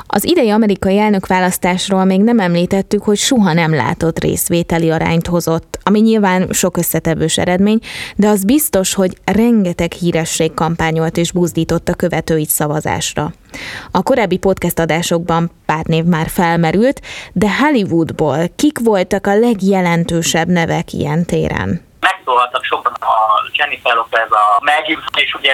Az 0.07 0.25
idei 0.25 0.50
amerikai 0.50 0.98
elnökválasztásról 0.98 2.03
még 2.03 2.21
nem 2.21 2.39
említettük, 2.39 3.03
hogy 3.03 3.17
soha 3.17 3.53
nem 3.53 3.74
látott 3.74 4.19
részvételi 4.19 4.89
arányt 4.89 5.27
hozott, 5.27 5.79
ami 5.83 6.00
nyilván 6.00 6.48
sok 6.51 6.77
összetevős 6.77 7.38
eredmény, 7.38 7.79
de 8.15 8.27
az 8.27 8.43
biztos, 8.43 8.93
hogy 8.93 9.17
rengeteg 9.25 9.91
híresség 9.91 10.53
kampányolt 10.53 11.17
és 11.17 11.31
buzdított 11.31 11.89
a 11.89 11.93
követőit 11.93 12.50
szavazásra. 12.50 13.33
A 13.91 14.03
korábbi 14.03 14.38
podcast 14.38 14.79
adásokban 14.79 15.51
pár 15.65 15.86
név 15.86 16.03
már 16.03 16.27
felmerült, 16.27 17.01
de 17.33 17.48
Hollywoodból 17.60 18.50
kik 18.55 18.79
voltak 18.79 19.27
a 19.27 19.39
legjelentősebb 19.39 20.48
nevek 20.48 20.93
ilyen 20.93 21.25
téren? 21.25 21.89
Megszólaltak 22.01 22.63
sokan 22.63 22.93
a 22.93 23.15
Jennifer 23.53 23.96
Lopez, 23.96 24.31
a 24.31 24.60
Mel 24.63 24.81
Gibson 24.81 25.24
is 25.24 25.34
ugye 25.34 25.53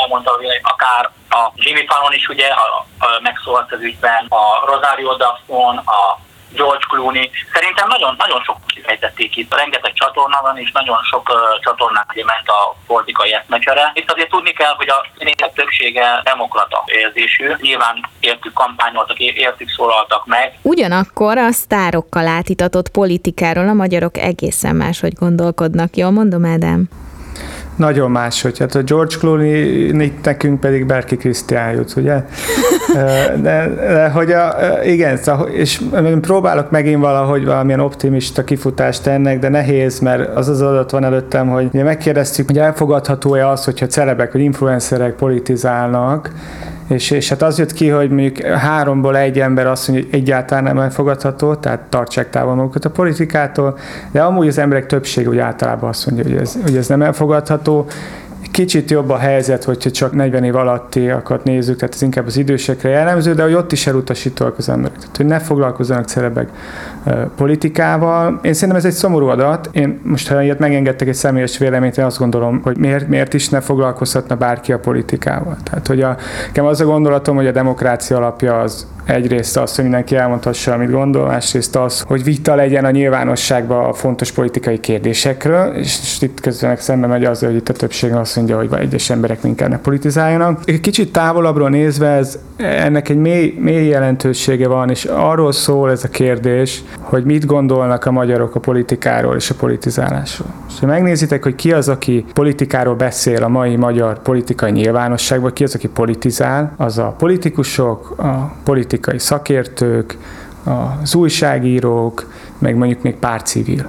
elmondta, 0.00 0.30
hogy 0.36 0.46
akár 0.62 1.10
a 1.30 1.52
Jimmy 1.54 1.86
Fallon 1.88 2.12
is 2.12 2.28
ugye 2.28 2.46
a, 2.46 2.86
a, 2.98 3.20
megszólalt 3.22 3.72
az 3.72 3.80
ügyben, 3.80 4.26
a 4.28 4.66
Rosario 4.66 5.16
Dawson, 5.16 5.76
a 5.76 6.18
George 6.52 6.84
Clooney. 6.88 7.30
Szerintem 7.52 7.88
nagyon, 7.88 8.14
nagyon 8.18 8.40
sok 8.42 8.58
kifejtették 8.66 9.36
itt, 9.36 9.54
rengeteg 9.54 9.92
csatorna 9.92 10.38
van, 10.42 10.58
és 10.58 10.70
nagyon 10.72 10.98
sok 11.10 11.28
uh, 11.28 11.36
csatornán 11.60 12.06
ment 12.14 12.48
a 12.48 12.76
politikai 12.86 13.32
eszmecsere. 13.34 13.92
Itt 13.94 14.10
azért 14.12 14.30
tudni 14.30 14.52
kell, 14.52 14.74
hogy 14.76 14.88
a 14.88 15.06
színészek 15.18 15.52
többsége 15.52 16.20
demokrata 16.24 16.84
érzésű. 16.86 17.54
Nyilván 17.60 18.08
értük 18.20 18.52
kampányoltak, 18.52 19.18
értük 19.18 19.70
szólaltak 19.70 20.26
meg. 20.26 20.58
Ugyanakkor 20.62 21.38
a 21.38 21.52
sztárokkal 21.52 22.26
átitatott 22.26 22.88
politikáról 22.88 23.68
a 23.68 23.72
magyarok 23.72 24.16
egészen 24.16 24.76
máshogy 24.76 25.12
gondolkodnak. 25.12 25.96
Jól 25.96 26.10
mondom, 26.10 26.44
Ádám? 26.44 26.88
Nagyon 27.76 28.10
máshogy. 28.10 28.58
Hát 28.58 28.74
a 28.74 28.82
George 28.82 29.16
Clooney 29.18 29.90
nekünk 30.22 30.60
pedig 30.60 30.86
Berki 30.86 31.16
Krisztián 31.16 31.72
jut, 31.72 31.96
ugye? 31.96 32.24
De, 33.42 33.68
de 33.76 34.08
hogy 34.08 34.32
a, 34.32 34.54
igen, 34.84 35.16
szóval, 35.16 35.48
és 35.48 35.80
próbálok 36.20 36.70
megint 36.70 37.00
valahogy 37.00 37.44
valamilyen 37.44 37.80
optimista 37.80 38.44
kifutást 38.44 39.06
ennek, 39.06 39.38
de 39.38 39.48
nehéz, 39.48 39.98
mert 39.98 40.36
az 40.36 40.48
az 40.48 40.62
adat 40.62 40.90
van 40.90 41.04
előttem, 41.04 41.48
hogy 41.48 41.68
ugye 41.72 41.82
megkérdeztük, 41.82 42.46
hogy 42.46 42.58
elfogadható-e 42.58 43.48
az, 43.48 43.64
hogyha 43.64 43.86
celebek 43.86 44.32
vagy 44.32 44.40
influencerek 44.40 45.14
politizálnak, 45.14 46.30
és, 46.88 47.10
és 47.10 47.28
hát 47.28 47.42
az 47.42 47.58
jött 47.58 47.72
ki, 47.72 47.88
hogy 47.88 48.10
mondjuk 48.10 48.42
háromból 48.46 49.16
egy 49.16 49.40
ember 49.40 49.66
azt 49.66 49.88
mondja, 49.88 50.06
hogy 50.10 50.20
egyáltalán 50.20 50.64
nem 50.64 50.78
elfogadható, 50.78 51.54
tehát 51.54 51.80
tartsák 51.80 52.30
távol 52.30 52.54
magukat 52.54 52.84
a 52.84 52.90
politikától, 52.90 53.78
de 54.10 54.22
amúgy 54.22 54.48
az 54.48 54.58
emberek 54.58 54.86
többsége 54.86 55.28
úgy 55.28 55.38
általában 55.38 55.88
azt 55.88 56.10
mondja, 56.10 56.30
hogy 56.30 56.40
ez, 56.40 56.58
hogy 56.62 56.76
ez 56.76 56.86
nem 56.86 57.02
elfogadható, 57.02 57.86
Kicsit 58.56 58.90
jobb 58.90 59.10
a 59.10 59.16
helyzet, 59.16 59.64
hogyha 59.64 59.90
csak 59.90 60.12
40 60.12 60.44
év 60.44 60.56
alattiakat 60.56 61.44
nézzük, 61.44 61.76
tehát 61.76 61.94
ez 61.94 62.02
inkább 62.02 62.26
az 62.26 62.36
idősekre 62.36 62.88
jellemző, 62.88 63.34
de 63.34 63.42
hogy 63.42 63.54
ott 63.54 63.72
is 63.72 63.86
elutasítóak 63.86 64.58
az 64.58 64.68
emberek. 64.68 64.98
Tehát, 64.98 65.16
hogy 65.16 65.26
ne 65.26 65.38
foglalkozzanak 65.38 66.04
celebek 66.04 66.48
politikával. 67.36 68.40
Én 68.42 68.52
szerintem 68.52 68.76
ez 68.76 68.84
egy 68.84 68.92
szomorú 68.92 69.26
adat. 69.26 69.68
Én 69.72 70.00
most, 70.02 70.28
ha 70.28 70.42
ilyet 70.42 70.58
megengedtek 70.58 71.08
egy 71.08 71.14
személyes 71.14 71.58
véleményt, 71.58 71.98
én 71.98 72.04
azt 72.04 72.18
gondolom, 72.18 72.60
hogy 72.62 72.78
miért, 72.78 73.08
miért 73.08 73.34
is 73.34 73.48
ne 73.48 73.60
foglalkozhatna 73.60 74.36
bárki 74.36 74.72
a 74.72 74.78
politikával. 74.78 75.56
Tehát, 75.64 75.86
hogy 75.86 76.02
a, 76.02 76.16
nekem 76.46 76.64
az 76.64 76.80
a 76.80 76.84
gondolatom, 76.84 77.36
hogy 77.36 77.46
a 77.46 77.52
demokrácia 77.52 78.16
alapja 78.16 78.60
az 78.60 78.86
egyrészt 79.06 79.56
az, 79.56 79.74
hogy 79.74 79.84
mindenki 79.84 80.16
elmondhassa, 80.16 80.72
amit 80.72 80.90
gondol, 80.90 81.26
másrészt 81.26 81.76
az, 81.76 82.00
hogy 82.00 82.24
vita 82.24 82.54
legyen 82.54 82.84
a 82.84 82.90
nyilvánosságban 82.90 83.84
a 83.84 83.92
fontos 83.92 84.32
politikai 84.32 84.80
kérdésekről, 84.80 85.74
és 85.74 86.20
itt 86.20 86.40
közben 86.40 86.76
szembe 86.76 87.06
megy 87.06 87.24
az, 87.24 87.40
hogy 87.40 87.54
itt 87.54 87.68
a 87.68 87.72
többség 87.72 88.12
azt 88.12 88.36
mondja, 88.36 88.45
hogy 88.52 88.72
egyes 88.72 89.10
emberek 89.10 89.44
inkább 89.44 89.80
politizáljanak. 89.80 90.60
Egy 90.64 90.80
kicsit 90.80 91.12
távolabbról 91.12 91.68
nézve 91.68 92.08
ez, 92.08 92.38
ennek 92.56 93.08
egy 93.08 93.16
mély, 93.16 93.54
mély 93.58 93.86
jelentősége 93.86 94.68
van, 94.68 94.90
és 94.90 95.04
arról 95.04 95.52
szól 95.52 95.90
ez 95.90 96.04
a 96.04 96.08
kérdés, 96.08 96.82
hogy 97.00 97.24
mit 97.24 97.46
gondolnak 97.46 98.04
a 98.04 98.10
magyarok 98.10 98.54
a 98.54 98.60
politikáról 98.60 99.34
és 99.34 99.50
a 99.50 99.54
politizálásról. 99.54 100.48
És 100.68 100.80
ha 100.80 100.86
megnézitek, 100.86 101.42
hogy 101.42 101.54
ki 101.54 101.72
az, 101.72 101.88
aki 101.88 102.24
politikáról 102.32 102.94
beszél 102.94 103.42
a 103.42 103.48
mai 103.48 103.76
magyar 103.76 104.22
politikai 104.22 104.70
nyilvánosságban, 104.70 105.52
ki 105.52 105.64
az, 105.64 105.74
aki 105.74 105.88
politizál, 105.88 106.74
az 106.76 106.98
a 106.98 107.14
politikusok, 107.18 108.14
a 108.18 108.52
politikai 108.64 109.18
szakértők, 109.18 110.16
az 111.02 111.14
újságírók, 111.14 112.26
meg 112.58 112.76
mondjuk 112.76 113.02
még 113.02 113.14
pár 113.14 113.42
civil. 113.42 113.88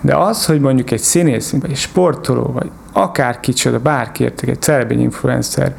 De 0.00 0.16
az, 0.16 0.46
hogy 0.46 0.60
mondjuk 0.60 0.90
egy 0.90 1.00
színész, 1.00 1.50
vagy 1.50 1.70
egy 1.70 1.76
sportoló, 1.76 2.42
vagy 2.42 2.70
akár 3.02 3.40
kicsoda, 3.40 3.80
bárki 3.80 4.22
értek, 4.22 4.48
egy 4.48 4.60
celebény 4.60 5.00
influencer, 5.00 5.74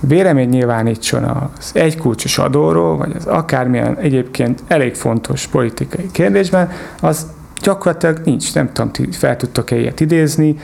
vélemény 0.00 0.48
nyilvánítson 0.48 1.24
az 1.24 1.70
egykulcsos 1.74 2.38
adóról, 2.38 2.96
vagy 2.96 3.12
az 3.16 3.26
akármilyen 3.26 3.96
egyébként 3.96 4.62
elég 4.66 4.94
fontos 4.94 5.46
politikai 5.46 6.10
kérdésben, 6.12 6.70
az 7.00 7.26
gyakorlatilag 7.62 8.20
nincs, 8.24 8.54
nem 8.54 8.72
tudom, 8.72 9.10
fel 9.10 9.36
tudtok-e 9.36 9.76
ilyet 9.76 10.00
idézni, 10.00 10.56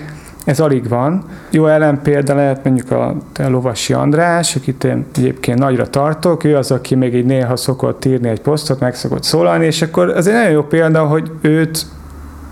ez 0.45 0.61
alig 0.61 0.89
van. 0.89 1.25
Jó 1.51 1.67
ellenpélda 1.67 2.35
lehet 2.35 2.65
mondjuk 2.65 2.91
a, 2.91 3.17
a 3.39 3.49
Lovasi 3.49 3.93
András, 3.93 4.57
akit 4.57 4.85
én 4.85 5.07
egyébként 5.17 5.59
nagyra 5.59 5.91
tartok, 5.91 6.45
ő 6.45 6.57
az, 6.57 6.71
aki 6.71 6.95
még 6.95 7.15
így 7.15 7.25
néha 7.25 7.57
szokott 7.57 8.05
írni 8.05 8.29
egy 8.29 8.41
posztot, 8.41 8.81
meg 8.81 8.95
szokott 8.95 9.23
szólalni, 9.23 9.67
és 9.67 9.83
akkor 9.83 10.09
az 10.09 10.27
egy 10.27 10.35
nagyon 10.35 10.51
jó 10.51 10.63
példa, 10.63 11.05
hogy 11.05 11.31
őt 11.41 11.87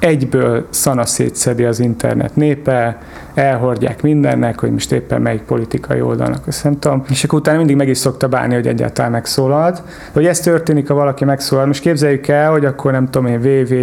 egyből 0.02 0.66
szana 0.71 1.06
szétszedi 1.06 1.64
az 1.64 1.80
internet 1.80 2.37
népe, 2.37 2.99
elhordják 3.35 4.02
mindennek, 4.02 4.61
hogy 4.61 4.73
most 4.73 4.92
éppen 4.92 5.23
melyik 5.23 5.42
politikai 5.42 6.00
oldalnak, 6.00 6.47
azt 6.47 6.80
nem. 6.80 7.04
És 7.09 7.25
akkor 7.25 7.38
utána 7.38 7.59
mindig 7.59 7.76
meg 7.76 7.88
is 7.88 7.99
szokta 7.99 8.28
bánni, 8.28 8.54
hogy 8.54 8.66
egyáltalán 8.66 9.11
megszólalt. 9.11 9.82
Hogy 10.12 10.26
ez 10.26 10.40
történik, 10.40 10.88
ha 10.88 10.94
valaki 10.94 11.25
megszólal. 11.25 11.66
Most 11.66 11.80
képzeljük 11.80 12.28
el, 12.28 12.50
hogy 12.50 12.64
akkor 12.64 12.92
nem 12.92 13.11
tudom 13.11 13.26
én, 13.26 13.40
VV, 13.40 13.75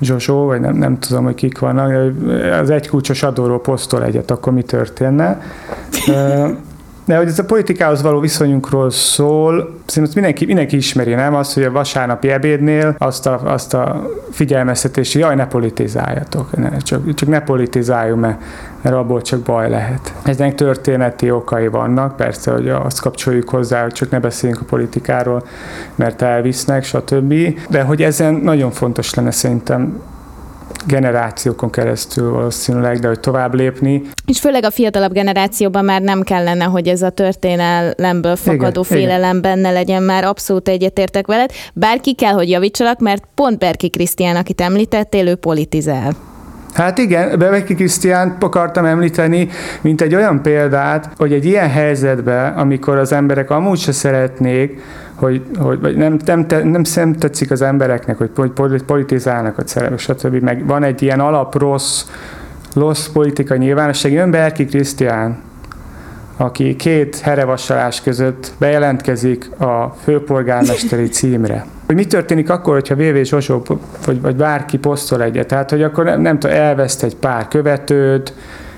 Zsozsó, 0.00 0.44
vagy 0.44 0.60
nem, 0.60 0.76
nem 0.76 0.98
tudom, 0.98 1.24
hogy 1.24 1.34
kik 1.34 1.58
vannak, 1.58 2.12
az 2.60 2.70
egy 2.70 2.88
kulcsos 2.88 3.22
adóról 3.22 3.60
posztol 3.60 4.04
egyet, 4.04 4.30
akkor 4.30 4.52
mi 4.52 4.62
történne. 4.62 5.40
De 7.04 7.16
hogy 7.16 7.26
ez 7.26 7.38
a 7.38 7.44
politikához 7.44 8.02
való 8.02 8.20
viszonyunkról 8.20 8.90
szól, 8.90 9.78
szerintem 9.86 10.12
mindenki, 10.14 10.44
mindenki 10.46 10.76
ismeri, 10.76 11.14
nem? 11.14 11.34
Azt, 11.34 11.54
hogy 11.54 11.62
a 11.62 11.70
vasárnapi 11.70 12.30
ebédnél 12.30 12.94
azt 12.98 13.26
a, 13.26 13.40
azt 13.44 13.74
a 13.74 14.10
figyelmeztetési, 14.30 15.18
jaj, 15.18 15.34
ne 15.34 15.46
politizáljatok, 15.46 16.56
ne, 16.56 16.76
csak, 16.76 17.14
csak 17.14 17.28
ne 17.28 17.40
politizáljunk, 17.40 18.20
mert, 18.20 18.40
mert 18.80 18.96
abból 18.96 19.22
csak 19.22 19.40
baj 19.40 19.70
lehet. 19.70 20.14
Eznek 20.22 20.54
történeti 20.54 21.30
okai 21.30 21.68
vannak, 21.68 22.16
persze, 22.16 22.50
hogy 22.50 22.68
azt 22.68 23.00
kapcsoljuk 23.00 23.48
hozzá, 23.48 23.82
hogy 23.82 23.92
csak 23.92 24.10
ne 24.10 24.20
beszéljünk 24.20 24.60
a 24.60 24.64
politikáról, 24.64 25.46
mert 25.94 26.22
elvisznek, 26.22 26.84
stb. 26.84 27.34
De 27.68 27.82
hogy 27.82 28.02
ezen 28.02 28.34
nagyon 28.34 28.70
fontos 28.70 29.14
lenne 29.14 29.30
szerintem 29.30 30.00
generációkon 30.86 31.70
keresztül 31.70 32.30
valószínűleg, 32.30 32.98
de 32.98 33.08
hogy 33.08 33.20
tovább 33.20 33.54
lépni. 33.54 34.02
És 34.26 34.40
főleg 34.40 34.64
a 34.64 34.70
fiatalabb 34.70 35.12
generációban 35.12 35.84
már 35.84 36.00
nem 36.00 36.22
kellene, 36.22 36.64
hogy 36.64 36.88
ez 36.88 37.02
a 37.02 37.10
történelemből 37.10 38.36
fakadó 38.36 38.84
igen, 38.88 38.98
félelem 38.98 39.36
igen. 39.36 39.40
benne 39.40 39.70
legyen, 39.70 40.02
már 40.02 40.24
abszolút 40.24 40.68
egyetértek 40.68 41.26
veled. 41.26 41.50
Bárki 41.74 42.14
kell, 42.14 42.32
hogy 42.32 42.48
javítsalak, 42.48 42.98
mert 42.98 43.24
pont 43.34 43.58
Berki 43.58 43.88
Krisztián, 43.88 44.36
akit 44.36 44.60
említettél, 44.60 45.26
ő 45.26 45.34
politizál. 45.34 46.33
Hát 46.74 46.98
igen, 46.98 47.38
Bebeki 47.38 47.74
Krisztiánt 47.74 48.42
akartam 48.42 48.84
említeni, 48.84 49.48
mint 49.80 50.00
egy 50.00 50.14
olyan 50.14 50.42
példát, 50.42 51.10
hogy 51.16 51.32
egy 51.32 51.44
ilyen 51.44 51.70
helyzetben, 51.70 52.52
amikor 52.52 52.96
az 52.96 53.12
emberek 53.12 53.50
amúgy 53.50 53.78
se 53.78 53.92
szeretnék, 53.92 54.80
hogy, 55.14 55.42
hogy 55.58 55.80
vagy 55.80 55.96
nem, 55.96 56.18
nem, 56.24 56.46
nem, 56.48 56.82
nem 56.94 57.12
tetszik 57.12 57.50
az 57.50 57.62
embereknek, 57.62 58.16
hogy 58.16 58.50
politizálnak 58.86 59.58
a 59.58 59.62
szerepek, 59.64 59.98
stb. 59.98 60.42
Meg 60.42 60.66
van 60.66 60.82
egy 60.82 61.02
ilyen 61.02 61.20
alap 61.20 61.58
rossz, 61.58 62.04
rossz 62.74 63.06
politikai 63.06 63.58
nyilvánosság. 63.58 64.12
Jön 64.12 64.30
Berki 64.30 64.64
Krisztián, 64.64 65.42
aki 66.36 66.76
két 66.76 67.18
herevasalás 67.18 68.00
között 68.00 68.52
bejelentkezik 68.58 69.50
a 69.60 69.96
főpolgármesteri 70.02 71.08
címre. 71.08 71.64
Hogy 71.86 71.94
mi 71.94 72.04
történik 72.04 72.50
akkor, 72.50 72.74
hogyha 72.74 72.94
VV 72.94 73.22
Zsosó 73.22 73.62
vagy, 74.06 74.20
vagy 74.20 74.36
bárki 74.36 74.78
posztol 74.78 75.22
egyet? 75.22 75.46
Tehát, 75.46 75.70
hogy 75.70 75.82
akkor 75.82 76.04
nem, 76.04 76.20
nem 76.20 76.38
tudom, 76.38 76.56
elveszt 76.56 77.02
egy 77.02 77.16
pár 77.16 77.48
követőt, 77.48 78.34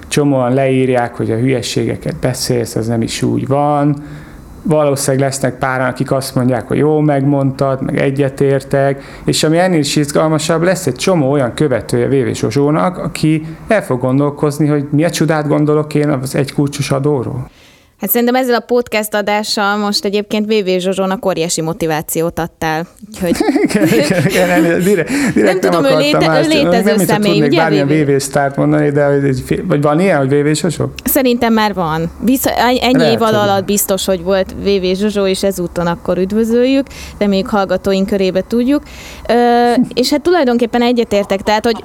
csomóan 0.09 0.55
leírják, 0.55 1.15
hogy 1.15 1.31
a 1.31 1.37
hülyességeket 1.37 2.17
beszélsz, 2.17 2.75
az 2.75 2.87
nem 2.87 3.03
is 3.03 3.23
úgy 3.23 3.47
van, 3.47 4.03
valószínűleg 4.63 5.27
lesznek 5.27 5.59
páran, 5.59 5.87
akik 5.87 6.13
azt 6.13 6.35
mondják, 6.35 6.69
hogy 6.69 6.77
jó 6.77 7.01
megmondtad, 7.01 7.83
meg 7.83 7.99
egyetértek, 7.99 9.03
és 9.25 9.43
ami 9.43 9.59
ennél 9.59 9.79
is 9.79 9.97
izgalmasabb, 9.97 10.63
lesz 10.63 10.87
egy 10.87 10.95
csomó 10.95 11.31
olyan 11.31 11.55
követője 11.55 12.09
VV 12.09 12.35
Zsozsónak, 12.35 12.99
aki 12.99 13.47
el 13.69 13.83
fog 13.83 14.01
gondolkozni, 14.01 14.67
hogy 14.67 14.89
mi 14.91 15.05
a 15.05 15.11
csodát 15.11 15.49
gondolok 15.49 15.95
én 15.95 16.09
az 16.09 16.35
egy 16.35 16.53
kulcsos 16.53 16.91
adóról. 16.91 17.51
Hát 18.01 18.11
szerintem 18.11 18.35
ezzel 18.35 18.55
a 18.55 18.61
podcast 18.61 19.15
adással 19.15 19.77
most 19.77 20.05
egyébként 20.05 20.47
VV 20.47 20.79
Zsozsónak 20.79 21.27
óriási 21.27 21.61
motivációt 21.61 22.39
adtál. 22.39 22.87
Úgyhogy... 23.09 23.37
direkt, 24.85 25.11
direkt 25.35 25.63
nem, 25.63 25.73
tudom, 25.73 25.85
ő, 25.85 25.97
léte, 25.97 26.43
ő 26.45 26.49
létező 26.49 26.95
nem 26.97 27.07
személy, 27.07 27.43
ugye? 27.43 27.57
bármilyen 27.57 27.89
VV 27.89 28.17
sztárt 28.19 28.57
mondani, 28.57 28.91
de 28.91 29.05
hogy, 29.05 29.63
vagy 29.67 29.83
van 29.83 30.01
ilyen, 30.01 30.19
hogy 30.19 30.29
VV 30.29 30.53
Zsozsó? 30.53 30.93
Szerintem 31.05 31.53
már 31.53 31.75
van. 31.75 32.11
Vissza, 32.21 32.51
ennyi 32.51 32.97
Lehet, 32.97 33.13
év 33.13 33.23
alatt 33.23 33.65
biztos, 33.65 34.05
hogy 34.05 34.23
volt 34.23 34.55
VV 34.63 34.95
Zsozsó, 34.95 35.27
és 35.27 35.43
ezúton 35.43 35.87
akkor 35.87 36.19
üdvözöljük, 36.19 36.87
reméljük 37.19 37.49
hallgatóink 37.49 38.07
körébe 38.07 38.41
tudjuk. 38.41 38.83
Ö, 39.29 39.73
és 39.95 40.11
hát 40.11 40.23
tulajdonképpen 40.23 40.83
egyetértek, 40.83 41.41
tehát, 41.43 41.65
hogy 41.65 41.77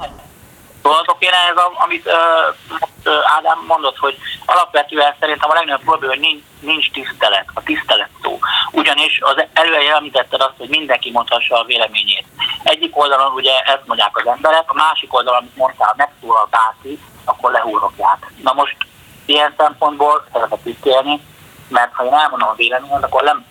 Tudod, 0.81 1.15
én 1.19 1.29
ez, 1.29 1.63
amit 1.85 2.05
uh, 2.05 3.35
Ádám 3.37 3.63
mondott, 3.67 3.97
hogy 3.97 4.17
alapvetően 4.45 5.15
szerintem 5.19 5.49
a 5.49 5.53
legnagyobb 5.53 5.83
probléma, 5.83 6.13
hogy 6.13 6.21
nincs, 6.21 6.43
nincs 6.59 6.91
tisztelet, 6.91 7.45
a 7.53 7.63
tisztelet 7.63 8.09
szó. 8.21 8.39
Ugyanis 8.71 9.19
az 9.21 9.43
előre 9.53 9.95
említetted 9.95 10.41
azt, 10.41 10.57
hogy 10.57 10.69
mindenki 10.69 11.11
mondhassa 11.11 11.59
a 11.59 11.63
véleményét. 11.63 12.25
Egyik 12.63 12.97
oldalon 12.97 13.33
ugye 13.33 13.59
ezt 13.59 13.85
mondják 13.85 14.17
az 14.17 14.27
emberek, 14.27 14.71
a 14.71 14.73
másik 14.73 15.13
oldalon, 15.13 15.39
amit 15.39 15.55
mondtál, 15.55 15.93
megszólal 15.97 16.47
bárki, 16.49 16.99
akkor 17.25 17.51
lehúrokják. 17.51 18.31
Na 18.43 18.53
most 18.53 18.77
ilyen 19.25 19.53
szempontból 19.57 20.25
szeretek 20.33 20.59
ítélni, 20.63 21.21
mert 21.67 21.93
ha 21.93 22.05
én 22.05 22.13
elmondom 22.13 22.49
a 22.49 22.55
véleményemet, 22.55 23.03
akkor 23.03 23.23
nem, 23.23 23.45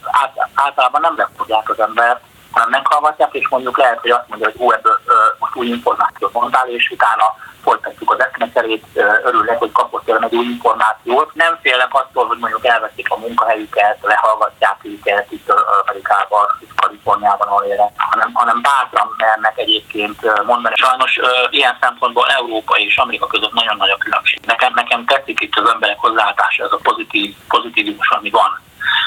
általában 0.54 1.00
nem 1.00 1.16
lefogják 1.16 1.68
az 1.70 1.80
embert, 1.80 2.20
hanem 2.52 2.68
meghallgatják, 2.70 3.32
és 3.32 3.48
mondjuk 3.48 3.78
lehet, 3.78 4.00
hogy 4.00 4.10
azt 4.10 4.28
mondja, 4.28 4.46
hogy 4.46 4.66
ó, 4.66 4.72
ebből 4.72 5.00
most 5.38 5.56
új 5.56 5.66
információt 5.66 6.32
mondtál, 6.32 6.68
és 6.68 6.90
utána 6.90 7.36
folytatjuk 7.62 8.12
az 8.12 8.20
eszmecserét, 8.20 8.84
örülnek, 9.24 9.58
hogy 9.58 9.72
kapott 9.72 10.04
tőlem 10.04 10.22
egy 10.22 10.34
új 10.34 10.44
információt. 10.44 11.34
Nem 11.34 11.58
félek 11.62 11.94
attól, 11.94 12.26
hogy 12.26 12.38
mondjuk 12.38 12.66
elveszik 12.66 13.10
a 13.10 13.18
munkahelyüket, 13.18 13.98
lehallgatják 14.02 14.76
őket 14.82 15.32
itt 15.32 15.52
Amerikában, 15.86 16.46
itt 16.60 16.74
Kaliforniában, 16.76 17.48
ahol 17.48 17.64
élek, 17.64 17.92
hanem, 17.96 18.30
hanem 18.32 18.62
bátran 18.62 19.14
mernek 19.16 19.58
egyébként 19.58 20.44
mondani. 20.44 20.74
Sajnos 20.76 21.18
ilyen 21.50 21.76
szempontból 21.80 22.26
Európa 22.28 22.76
és 22.76 22.96
Amerika 22.96 23.26
között 23.26 23.52
nagyon 23.52 23.76
nagy 23.76 23.90
a 23.90 23.96
különbség. 23.96 24.40
Nekem, 24.46 24.72
nekem 24.74 25.04
tetszik 25.04 25.40
itt 25.40 25.58
az 25.58 25.70
emberek 25.70 25.98
hozzáállása, 25.98 26.64
ez 26.64 26.72
a 26.72 26.80
pozitív, 26.82 27.34
pozitívus, 27.48 28.08
ami 28.08 28.30
van 28.30 28.60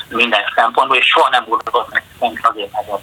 minden 0.10 0.42
szempontból, 0.56 0.98
és 0.98 1.08
soha 1.08 1.30
nem 1.30 1.46
mutatott 1.48 1.92
meg 1.92 2.04
azért, 2.42 2.72
mert, 2.72 3.02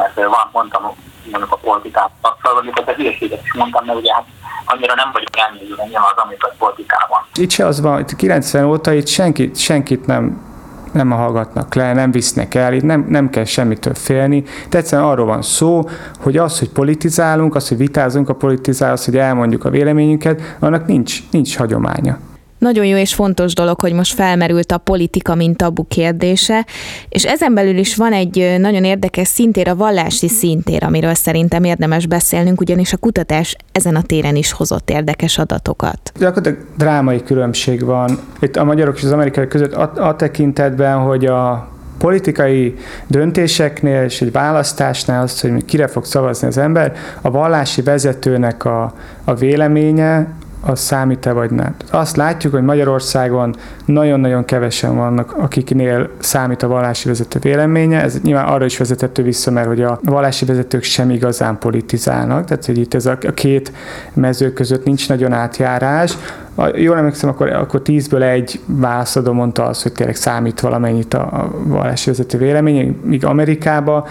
mert 0.00 0.14
van, 0.14 0.48
mondtam, 0.52 0.82
mondjuk 1.30 1.52
a 1.52 1.56
politikát, 1.56 2.10
szóval 2.42 2.60
amikor 2.60 2.84
a 2.88 2.92
hülyeséget 2.92 3.40
is 3.44 3.54
mondtam, 3.54 3.84
mert 3.84 3.98
ugye 3.98 4.14
hát 4.14 4.24
annyira 4.64 4.94
nem 4.94 5.10
vagyok 5.12 5.38
elmélyülve 5.38 5.82
nyilván 5.82 6.10
az 6.16 6.22
amerikai 6.22 6.50
politikában. 6.58 7.20
Itt 7.34 7.50
se 7.50 7.66
az 7.66 7.80
van, 7.80 8.00
itt 8.00 8.16
90 8.16 8.64
óta 8.64 8.92
itt 8.92 9.06
senkit, 9.06 9.58
senkit 9.58 10.06
nem 10.06 10.48
nem 10.92 11.10
hallgatnak 11.10 11.74
le, 11.74 11.92
nem 11.92 12.10
visznek 12.10 12.54
el, 12.54 12.72
itt 12.72 12.82
nem, 12.82 13.06
nem 13.08 13.30
kell 13.30 13.44
semmitől 13.44 13.94
félni. 13.94 14.44
De 14.68 14.78
egyszerűen 14.78 15.08
arról 15.08 15.26
van 15.26 15.42
szó, 15.42 15.88
hogy 16.22 16.36
az, 16.36 16.58
hogy 16.58 16.70
politizálunk, 16.70 17.54
az, 17.54 17.68
hogy 17.68 17.76
vitázunk 17.76 18.28
a 18.28 18.34
politizál, 18.34 18.92
az, 18.92 19.04
hogy 19.04 19.16
elmondjuk 19.16 19.64
a 19.64 19.70
véleményünket, 19.70 20.56
annak 20.60 20.86
nincs, 20.86 21.18
nincs 21.30 21.56
hagyománya. 21.56 22.18
Nagyon 22.60 22.84
jó 22.84 22.96
és 22.96 23.14
fontos 23.14 23.54
dolog, 23.54 23.80
hogy 23.80 23.92
most 23.92 24.14
felmerült 24.14 24.72
a 24.72 24.78
politika, 24.78 25.34
mint 25.34 25.56
tabu 25.56 25.84
kérdése, 25.84 26.66
és 27.08 27.24
ezen 27.24 27.54
belül 27.54 27.76
is 27.76 27.96
van 27.96 28.12
egy 28.12 28.56
nagyon 28.58 28.84
érdekes 28.84 29.28
szintér, 29.28 29.68
a 29.68 29.76
vallási 29.76 30.28
szintér, 30.28 30.84
amiről 30.84 31.14
szerintem 31.14 31.64
érdemes 31.64 32.06
beszélnünk, 32.06 32.60
ugyanis 32.60 32.92
a 32.92 32.96
kutatás 32.96 33.56
ezen 33.72 33.96
a 33.96 34.02
téren 34.02 34.36
is 34.36 34.52
hozott 34.52 34.90
érdekes 34.90 35.38
adatokat. 35.38 36.12
Gyakorlatilag 36.18 36.58
drámai 36.76 37.22
különbség 37.22 37.84
van 37.84 38.18
itt 38.40 38.56
a 38.56 38.64
magyarok 38.64 38.96
és 38.96 39.04
az 39.04 39.12
amerikai 39.12 39.48
között 39.48 39.74
a, 39.74 39.92
a 40.08 40.16
tekintetben, 40.16 40.98
hogy 40.98 41.26
a 41.26 41.68
politikai 41.98 42.74
döntéseknél 43.06 44.02
és 44.02 44.20
egy 44.20 44.32
választásnál 44.32 45.22
az, 45.22 45.40
hogy 45.40 45.64
kire 45.64 45.86
fog 45.86 46.04
szavazni 46.04 46.46
az 46.46 46.58
ember, 46.58 46.92
a 47.20 47.30
vallási 47.30 47.82
vezetőnek 47.82 48.64
a, 48.64 48.94
a 49.24 49.34
véleménye 49.34 50.28
az 50.60 50.80
számít-e 50.80 51.32
vagy 51.32 51.50
nem. 51.50 51.74
Azt 51.90 52.16
látjuk, 52.16 52.52
hogy 52.52 52.62
Magyarországon 52.62 53.54
nagyon-nagyon 53.84 54.44
kevesen 54.44 54.96
vannak, 54.96 55.32
akiknél 55.32 56.10
számít 56.18 56.62
a 56.62 56.68
vallási 56.68 57.08
vezető 57.08 57.38
véleménye. 57.38 58.02
Ez 58.02 58.20
nyilván 58.22 58.46
arra 58.46 58.64
is 58.64 58.78
vezethető 58.78 59.22
vissza, 59.22 59.50
mert 59.50 59.66
hogy 59.66 59.82
a 59.82 59.98
vallási 60.02 60.44
vezetők 60.44 60.82
sem 60.82 61.10
igazán 61.10 61.58
politizálnak, 61.58 62.44
tehát 62.44 62.66
hogy 62.66 62.78
itt 62.78 62.94
ez 62.94 63.06
a 63.06 63.18
két 63.34 63.72
mező 64.14 64.52
között 64.52 64.84
nincs 64.84 65.08
nagyon 65.08 65.32
átjárás. 65.32 66.16
Jól 66.74 66.96
emlékszem, 66.96 67.30
akkor, 67.30 67.48
akkor 67.48 67.82
tízből 67.82 68.22
egy 68.22 68.60
válaszadó 68.66 69.32
mondta 69.32 69.64
azt, 69.64 69.82
hogy 69.82 69.92
tényleg 69.92 70.16
számít 70.16 70.60
valamennyit 70.60 71.14
a, 71.14 71.20
a 71.20 71.50
vallási 71.64 72.10
vezető 72.10 72.38
véleménye, 72.38 72.92
míg 73.02 73.24
Amerikában 73.24 74.04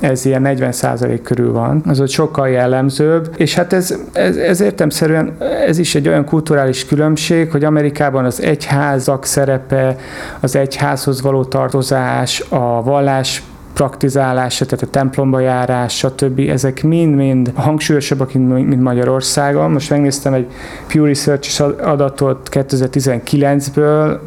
ez 0.00 0.24
ilyen 0.24 0.42
40% 0.44 1.20
körül 1.22 1.52
van, 1.52 1.82
az 1.86 2.00
ott 2.00 2.08
sokkal 2.08 2.48
jellemzőbb, 2.48 3.34
és 3.36 3.54
hát 3.54 3.72
ez, 3.72 3.98
ez, 4.12 4.36
ez 4.36 4.60
értemszerűen, 4.60 5.36
ez 5.66 5.78
is 5.78 5.94
egy 5.94 6.08
olyan 6.08 6.24
kulturális 6.24 6.86
különbség, 6.86 7.50
hogy 7.50 7.64
Amerikában 7.64 8.24
az 8.24 8.42
egyházak 8.42 9.24
szerepe, 9.24 9.96
az 10.40 10.56
egyházhoz 10.56 11.22
való 11.22 11.44
tartozás, 11.44 12.44
a 12.48 12.82
vallás 12.82 13.42
praktizálása, 13.76 14.64
tehát 14.64 14.84
a 14.84 14.90
templomba 14.90 15.40
járás, 15.40 15.96
stb. 15.96 16.38
Ezek 16.38 16.82
mind-mind 16.82 17.52
hangsúlyosabbak, 17.54 18.32
mint 18.32 18.82
Magyarországon. 18.82 19.70
Most 19.70 19.90
megnéztem 19.90 20.32
egy 20.32 20.46
Pew 20.86 21.04
Research 21.04 21.62
adatot 21.82 22.48
2019-ből, 22.52 24.18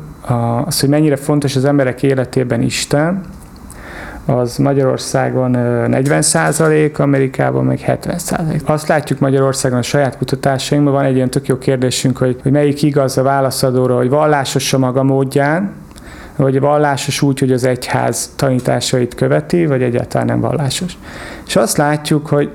az, 0.65 0.79
hogy 0.79 0.89
mennyire 0.89 1.15
fontos 1.15 1.55
az 1.55 1.65
emberek 1.65 2.03
életében 2.03 2.61
Isten, 2.61 3.21
az 4.25 4.57
Magyarországon 4.57 5.51
40 5.51 6.21
százalék, 6.21 6.99
Amerikában 6.99 7.65
meg 7.65 7.79
70 7.79 8.17
százalék. 8.17 8.61
Azt 8.65 8.87
látjuk 8.87 9.19
Magyarországon 9.19 9.77
a 9.77 9.81
saját 9.81 10.17
kutatásainkban, 10.17 10.93
van 10.93 11.05
egy 11.05 11.15
ilyen 11.15 11.29
tök 11.29 11.47
jó 11.47 11.57
kérdésünk, 11.57 12.17
hogy, 12.17 12.39
hogy 12.43 12.51
melyik 12.51 12.81
igaz 12.81 13.17
a 13.17 13.23
válaszadóra, 13.23 13.95
hogy 13.95 14.09
vallásos 14.09 14.73
a 14.73 14.77
maga 14.77 15.03
módján, 15.03 15.71
vagy 16.43 16.59
vallásos 16.59 17.21
úgy, 17.21 17.39
hogy 17.39 17.51
az 17.51 17.63
egyház 17.63 18.33
tanításait 18.35 19.15
követi, 19.15 19.65
vagy 19.65 19.81
egyáltalán 19.81 20.27
nem 20.27 20.39
vallásos. 20.39 20.97
És 21.47 21.55
azt 21.55 21.77
látjuk, 21.77 22.27
hogy 22.27 22.49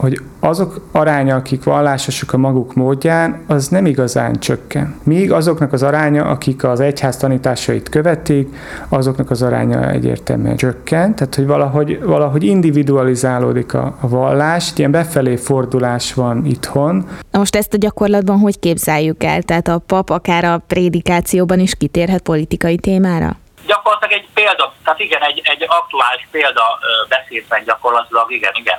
hogy 0.00 0.20
azok 0.40 0.80
aránya, 0.92 1.36
akik 1.36 1.64
vallásosok 1.64 2.32
a 2.32 2.36
maguk 2.36 2.74
módján, 2.74 3.40
az 3.46 3.68
nem 3.68 3.86
igazán 3.86 4.38
csökken. 4.38 4.94
Míg 5.02 5.32
azoknak 5.32 5.72
az 5.72 5.82
aránya, 5.82 6.24
akik 6.24 6.64
az 6.64 6.80
egyház 6.80 7.16
tanításait 7.16 7.88
követik, 7.88 8.54
azoknak 8.88 9.30
az 9.30 9.42
aránya 9.42 9.90
egyértelműen 9.90 10.56
csökken, 10.56 11.14
tehát 11.14 11.34
hogy 11.34 11.46
valahogy, 11.46 12.00
valahogy 12.04 12.44
individualizálódik 12.44 13.74
a, 13.74 13.96
a 14.00 14.08
vallás, 14.08 14.72
ilyen 14.76 14.90
befelé 14.90 15.36
fordulás 15.36 16.14
van 16.14 16.44
itthon. 16.44 17.06
Na 17.30 17.38
most 17.38 17.56
ezt 17.56 17.74
a 17.74 17.76
gyakorlatban 17.76 18.38
hogy 18.38 18.58
képzeljük 18.58 19.22
el? 19.22 19.42
Tehát 19.42 19.68
a 19.68 19.78
pap 19.78 20.10
akár 20.10 20.44
a 20.44 20.62
prédikációban 20.66 21.58
is 21.58 21.74
kitérhet 21.74 22.22
politikai 22.22 22.76
témára? 22.76 23.36
Gyakorlatilag 23.66 24.12
egy 24.12 24.28
példa, 24.34 24.72
tehát 24.84 25.00
igen, 25.00 25.22
egy, 25.22 25.40
egy 25.44 25.64
aktuális 25.68 26.28
példa 26.30 26.78
beszédben 27.08 27.64
gyakorlatilag 27.64 28.30
igen, 28.32 28.52
igen, 28.54 28.78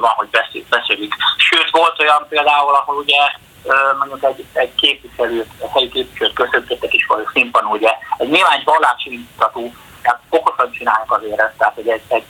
van, 0.00 0.12
hogy 0.16 0.28
beszél, 0.28 0.62
beszélik. 0.68 1.14
Sőt, 1.36 1.70
volt 1.70 2.00
olyan 2.00 2.26
például, 2.28 2.74
ahol 2.74 2.96
ugye 2.96 3.18
mondjuk 3.98 4.24
egy, 4.24 4.44
egy 4.52 4.74
képviselő, 4.74 5.46
egy 5.62 5.70
helyi 5.72 5.88
képviselőt 5.88 6.34
köszöntöttek 6.34 6.94
is 6.94 7.06
vagy 7.06 7.26
színpan, 7.32 7.64
ugye, 7.64 7.90
egy 8.18 8.28
néhány 8.28 8.62
vallási 8.64 9.12
indítatú, 9.12 9.74
tehát 10.02 10.20
okosan 10.28 10.72
csinálják 10.72 11.12
azért 11.12 11.40
ezt, 11.40 11.54
tehát 11.58 11.74
hogy 11.74 11.88
egy, 11.88 12.02
egy 12.08 12.24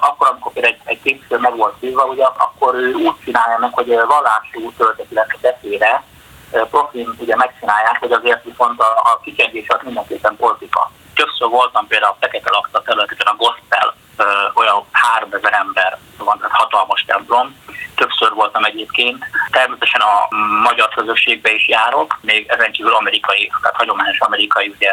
akkor, 0.00 0.28
amikor 0.28 0.64
egy, 0.64 0.78
egy 0.84 1.02
képviselő 1.02 1.40
meg 1.40 1.56
volt 1.56 1.74
hívva, 1.80 2.04
ugye, 2.04 2.24
akkor 2.24 2.74
ő 2.74 2.92
úgy 2.92 3.16
csinálja 3.24 3.58
meg, 3.58 3.74
hogy 3.74 3.86
vallású 3.86 4.72
tölteti 4.76 5.14
lesz 5.14 5.32
a 5.32 5.38
beszéde, 5.40 6.02
profin 6.50 7.14
ugye 7.18 7.36
megcsinálják, 7.36 7.98
hogy 7.98 8.12
azért 8.12 8.44
viszont 8.44 8.80
a, 8.80 8.84
a 8.84 9.20
kicsengés 9.22 9.68
az 9.68 9.78
mindenképpen 9.82 10.36
politika. 10.36 10.90
Többször 11.14 11.48
voltam 11.48 11.86
például 11.86 12.12
a 12.12 12.16
Fekete 12.20 12.50
Lakta 12.50 12.82
területeken 12.82 13.26
a 13.26 13.36
gospel, 13.36 13.94
ö, 14.16 14.24
olyan 14.54 14.86
3000 14.92 15.52
ember 15.52 15.98
van, 16.18 16.38
tehát 16.38 16.56
hatalmas 16.56 17.04
templom. 17.06 17.56
Többször 17.94 18.32
voltam 18.32 18.64
egyébként. 18.64 19.24
Természetesen 19.50 20.00
a 20.00 20.34
magyar 20.62 20.88
közösségbe 20.88 21.52
is 21.52 21.68
járok, 21.68 22.18
még 22.20 22.48
ezen 22.48 22.72
kívül 22.72 22.92
amerikai, 22.92 23.52
tehát 23.60 23.76
hagyományos 23.76 24.20
amerikai 24.20 24.74
ugye, 24.76 24.92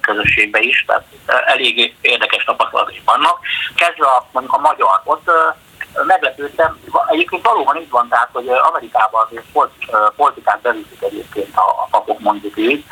közösségbe 0.00 0.60
is, 0.60 0.84
tehát 0.86 1.04
elég 1.46 1.94
érdekes 2.00 2.44
tapasztalatok 2.44 2.94
vannak. 3.04 3.38
Kezdve 3.74 4.06
a, 4.06 4.26
mondjuk 4.32 4.54
a 4.54 4.58
magyar, 4.58 5.00
ott 5.04 5.30
meglepődtem. 6.06 6.78
Egyébként 7.06 7.46
valóban 7.46 7.76
így 7.76 7.90
van, 7.90 8.08
tehát, 8.08 8.28
hogy 8.32 8.48
Amerikában 8.48 9.24
azért 9.26 9.44
politikát 10.16 10.60
beviszik 10.60 11.02
egyébként 11.02 11.56
a, 11.56 11.60
a 11.60 11.86
papok 11.90 12.20
mondjuk 12.20 12.56
így. 12.56 12.84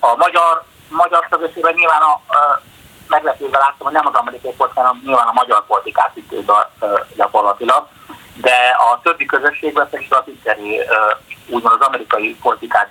A 0.00 0.16
magyar, 0.16 0.64
magyar 0.88 1.26
közösségben 1.30 1.74
nyilván 1.74 2.00
a, 2.00 2.20
meglepődve 3.08 3.58
láttam, 3.58 3.86
hogy 3.86 3.92
nem 3.92 4.06
az 4.06 4.14
amerikai 4.14 4.52
politikát, 4.52 4.84
hanem 4.84 5.02
nyilván 5.04 5.26
a 5.26 5.32
magyar 5.32 5.66
politikát 5.66 6.10
itt 6.14 6.52
gyakorlatilag. 7.16 7.86
De 8.40 8.56
a 8.90 9.00
többi 9.02 9.26
közösségben 9.26 9.88
pedig 9.90 10.12
a 10.14 10.24
tiszteri 10.24 10.80
úgymond 11.48 11.74
az 11.80 11.86
amerikai 11.86 12.36
politikát 12.42 12.88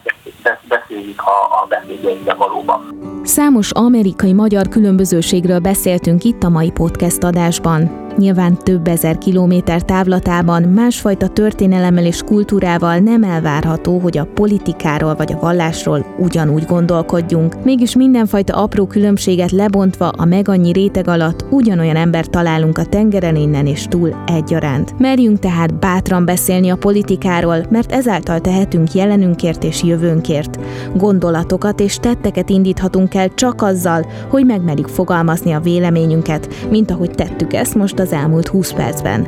beszéljük 0.68 1.22
a, 1.22 1.62
a 1.62 1.66
vendégeinkben 1.70 2.38
valóban. 2.38 2.98
Számos 3.24 3.72
amerikai-magyar 3.72 4.68
különbözőségről 4.68 5.60
beszéltünk 5.60 6.24
itt 6.24 6.44
a 6.44 6.50
mai 6.50 6.72
podcast 6.72 7.24
adásban. 7.24 8.08
Nyilván 8.20 8.58
több 8.58 8.88
ezer 8.88 9.18
kilométer 9.18 9.82
távlatában 9.82 10.64
másfajta 10.64 11.28
történelemmel 11.28 12.06
és 12.06 12.22
kultúrával 12.22 12.98
nem 12.98 13.24
elvárható, 13.24 14.00
hogy 14.00 14.18
a 14.18 14.28
politikáról 14.34 15.16
vagy 15.16 15.34
a 15.34 15.40
vallásról 15.40 16.06
ugyanúgy 16.18 16.66
gondolkodjunk. 16.66 17.64
Mégis 17.64 17.96
mindenfajta 17.96 18.62
apró 18.62 18.86
különbséget 18.86 19.52
lebontva 19.52 20.08
a 20.08 20.26
meg 20.26 20.50
annyi 20.50 20.72
réteg 20.72 21.08
alatt 21.08 21.46
ugyanolyan 21.50 21.96
ember 21.96 22.26
találunk 22.26 22.78
a 22.78 22.86
tengeren 22.86 23.36
innen 23.36 23.66
és 23.66 23.86
túl 23.86 24.24
egyaránt. 24.28 24.94
Merjünk 24.98 25.40
tehát 25.40 25.80
bátran 25.80 26.26
beszélni 26.26 26.70
a 26.70 26.76
politikáról, 26.76 27.66
mert 27.70 27.92
ezáltal 27.92 28.40
tehetünk 28.40 28.94
jelenünkért 28.94 29.64
és 29.64 29.84
jövőnkért. 29.84 30.60
Gondolatokat 30.96 31.80
és 31.80 31.96
tetteket 31.96 32.50
indíthatunk 32.50 33.16
el 33.16 33.34
csak 33.34 33.62
azzal, 33.62 34.06
hogy 34.30 34.46
megmerjük 34.46 34.88
fogalmazni 34.88 35.52
a 35.52 35.60
véleményünket, 35.60 36.68
mint 36.70 36.92
ahogy 36.92 37.12
tettük 37.12 37.54
ezt 37.54 37.76
most 37.76 38.00
az 38.00 38.09
az 38.10 38.16
elmúlt 38.16 38.48
20 38.48 38.72
percben. 38.72 39.28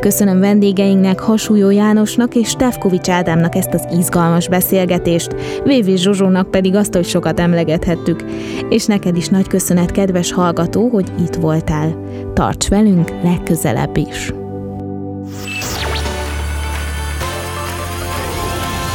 Köszönöm 0.00 0.40
vendégeinknek, 0.40 1.20
Hasújó 1.20 1.70
Jánosnak 1.70 2.34
és 2.34 2.48
Stefkovics 2.48 3.08
Ádámnak 3.08 3.54
ezt 3.54 3.74
az 3.74 3.86
izgalmas 3.92 4.48
beszélgetést, 4.48 5.34
VV 5.64 5.90
Zsozsónak 5.94 6.50
pedig 6.50 6.74
azt, 6.74 6.94
hogy 6.94 7.04
sokat 7.04 7.40
emlegethettük. 7.40 8.24
És 8.68 8.86
neked 8.86 9.16
is 9.16 9.28
nagy 9.28 9.46
köszönet, 9.46 9.90
kedves 9.90 10.32
hallgató, 10.32 10.88
hogy 10.88 11.12
itt 11.20 11.34
voltál. 11.34 11.96
Tarts 12.34 12.68
velünk 12.68 13.10
legközelebb 13.22 13.96
is! 13.96 14.32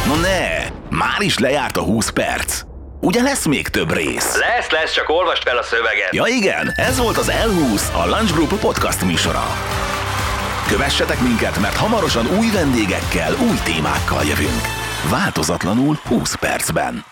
Na 0.06 0.14
ne, 0.14 0.70
már 0.96 1.20
is 1.20 1.38
lejárt 1.38 1.76
a 1.76 1.82
20 1.82 2.10
perc. 2.10 2.67
Ugye 3.08 3.22
lesz 3.22 3.46
még 3.46 3.68
több 3.68 3.92
rész? 3.92 4.36
Lesz, 4.36 4.70
lesz, 4.70 4.92
csak 4.92 5.08
olvast 5.08 5.42
fel 5.42 5.56
a 5.56 5.62
szöveget. 5.62 6.14
Ja 6.14 6.24
igen, 6.26 6.72
ez 6.76 6.98
volt 6.98 7.16
az 7.16 7.30
L20, 7.30 7.92
a 7.92 8.06
Lunch 8.06 8.32
Group 8.32 8.60
podcast 8.60 9.04
műsora. 9.04 9.44
Kövessetek 10.66 11.20
minket, 11.20 11.60
mert 11.60 11.76
hamarosan 11.76 12.26
új 12.38 12.50
vendégekkel, 12.50 13.32
új 13.32 13.56
témákkal 13.64 14.24
jövünk. 14.24 14.62
Változatlanul 15.10 15.98
20 16.08 16.34
percben. 16.34 17.04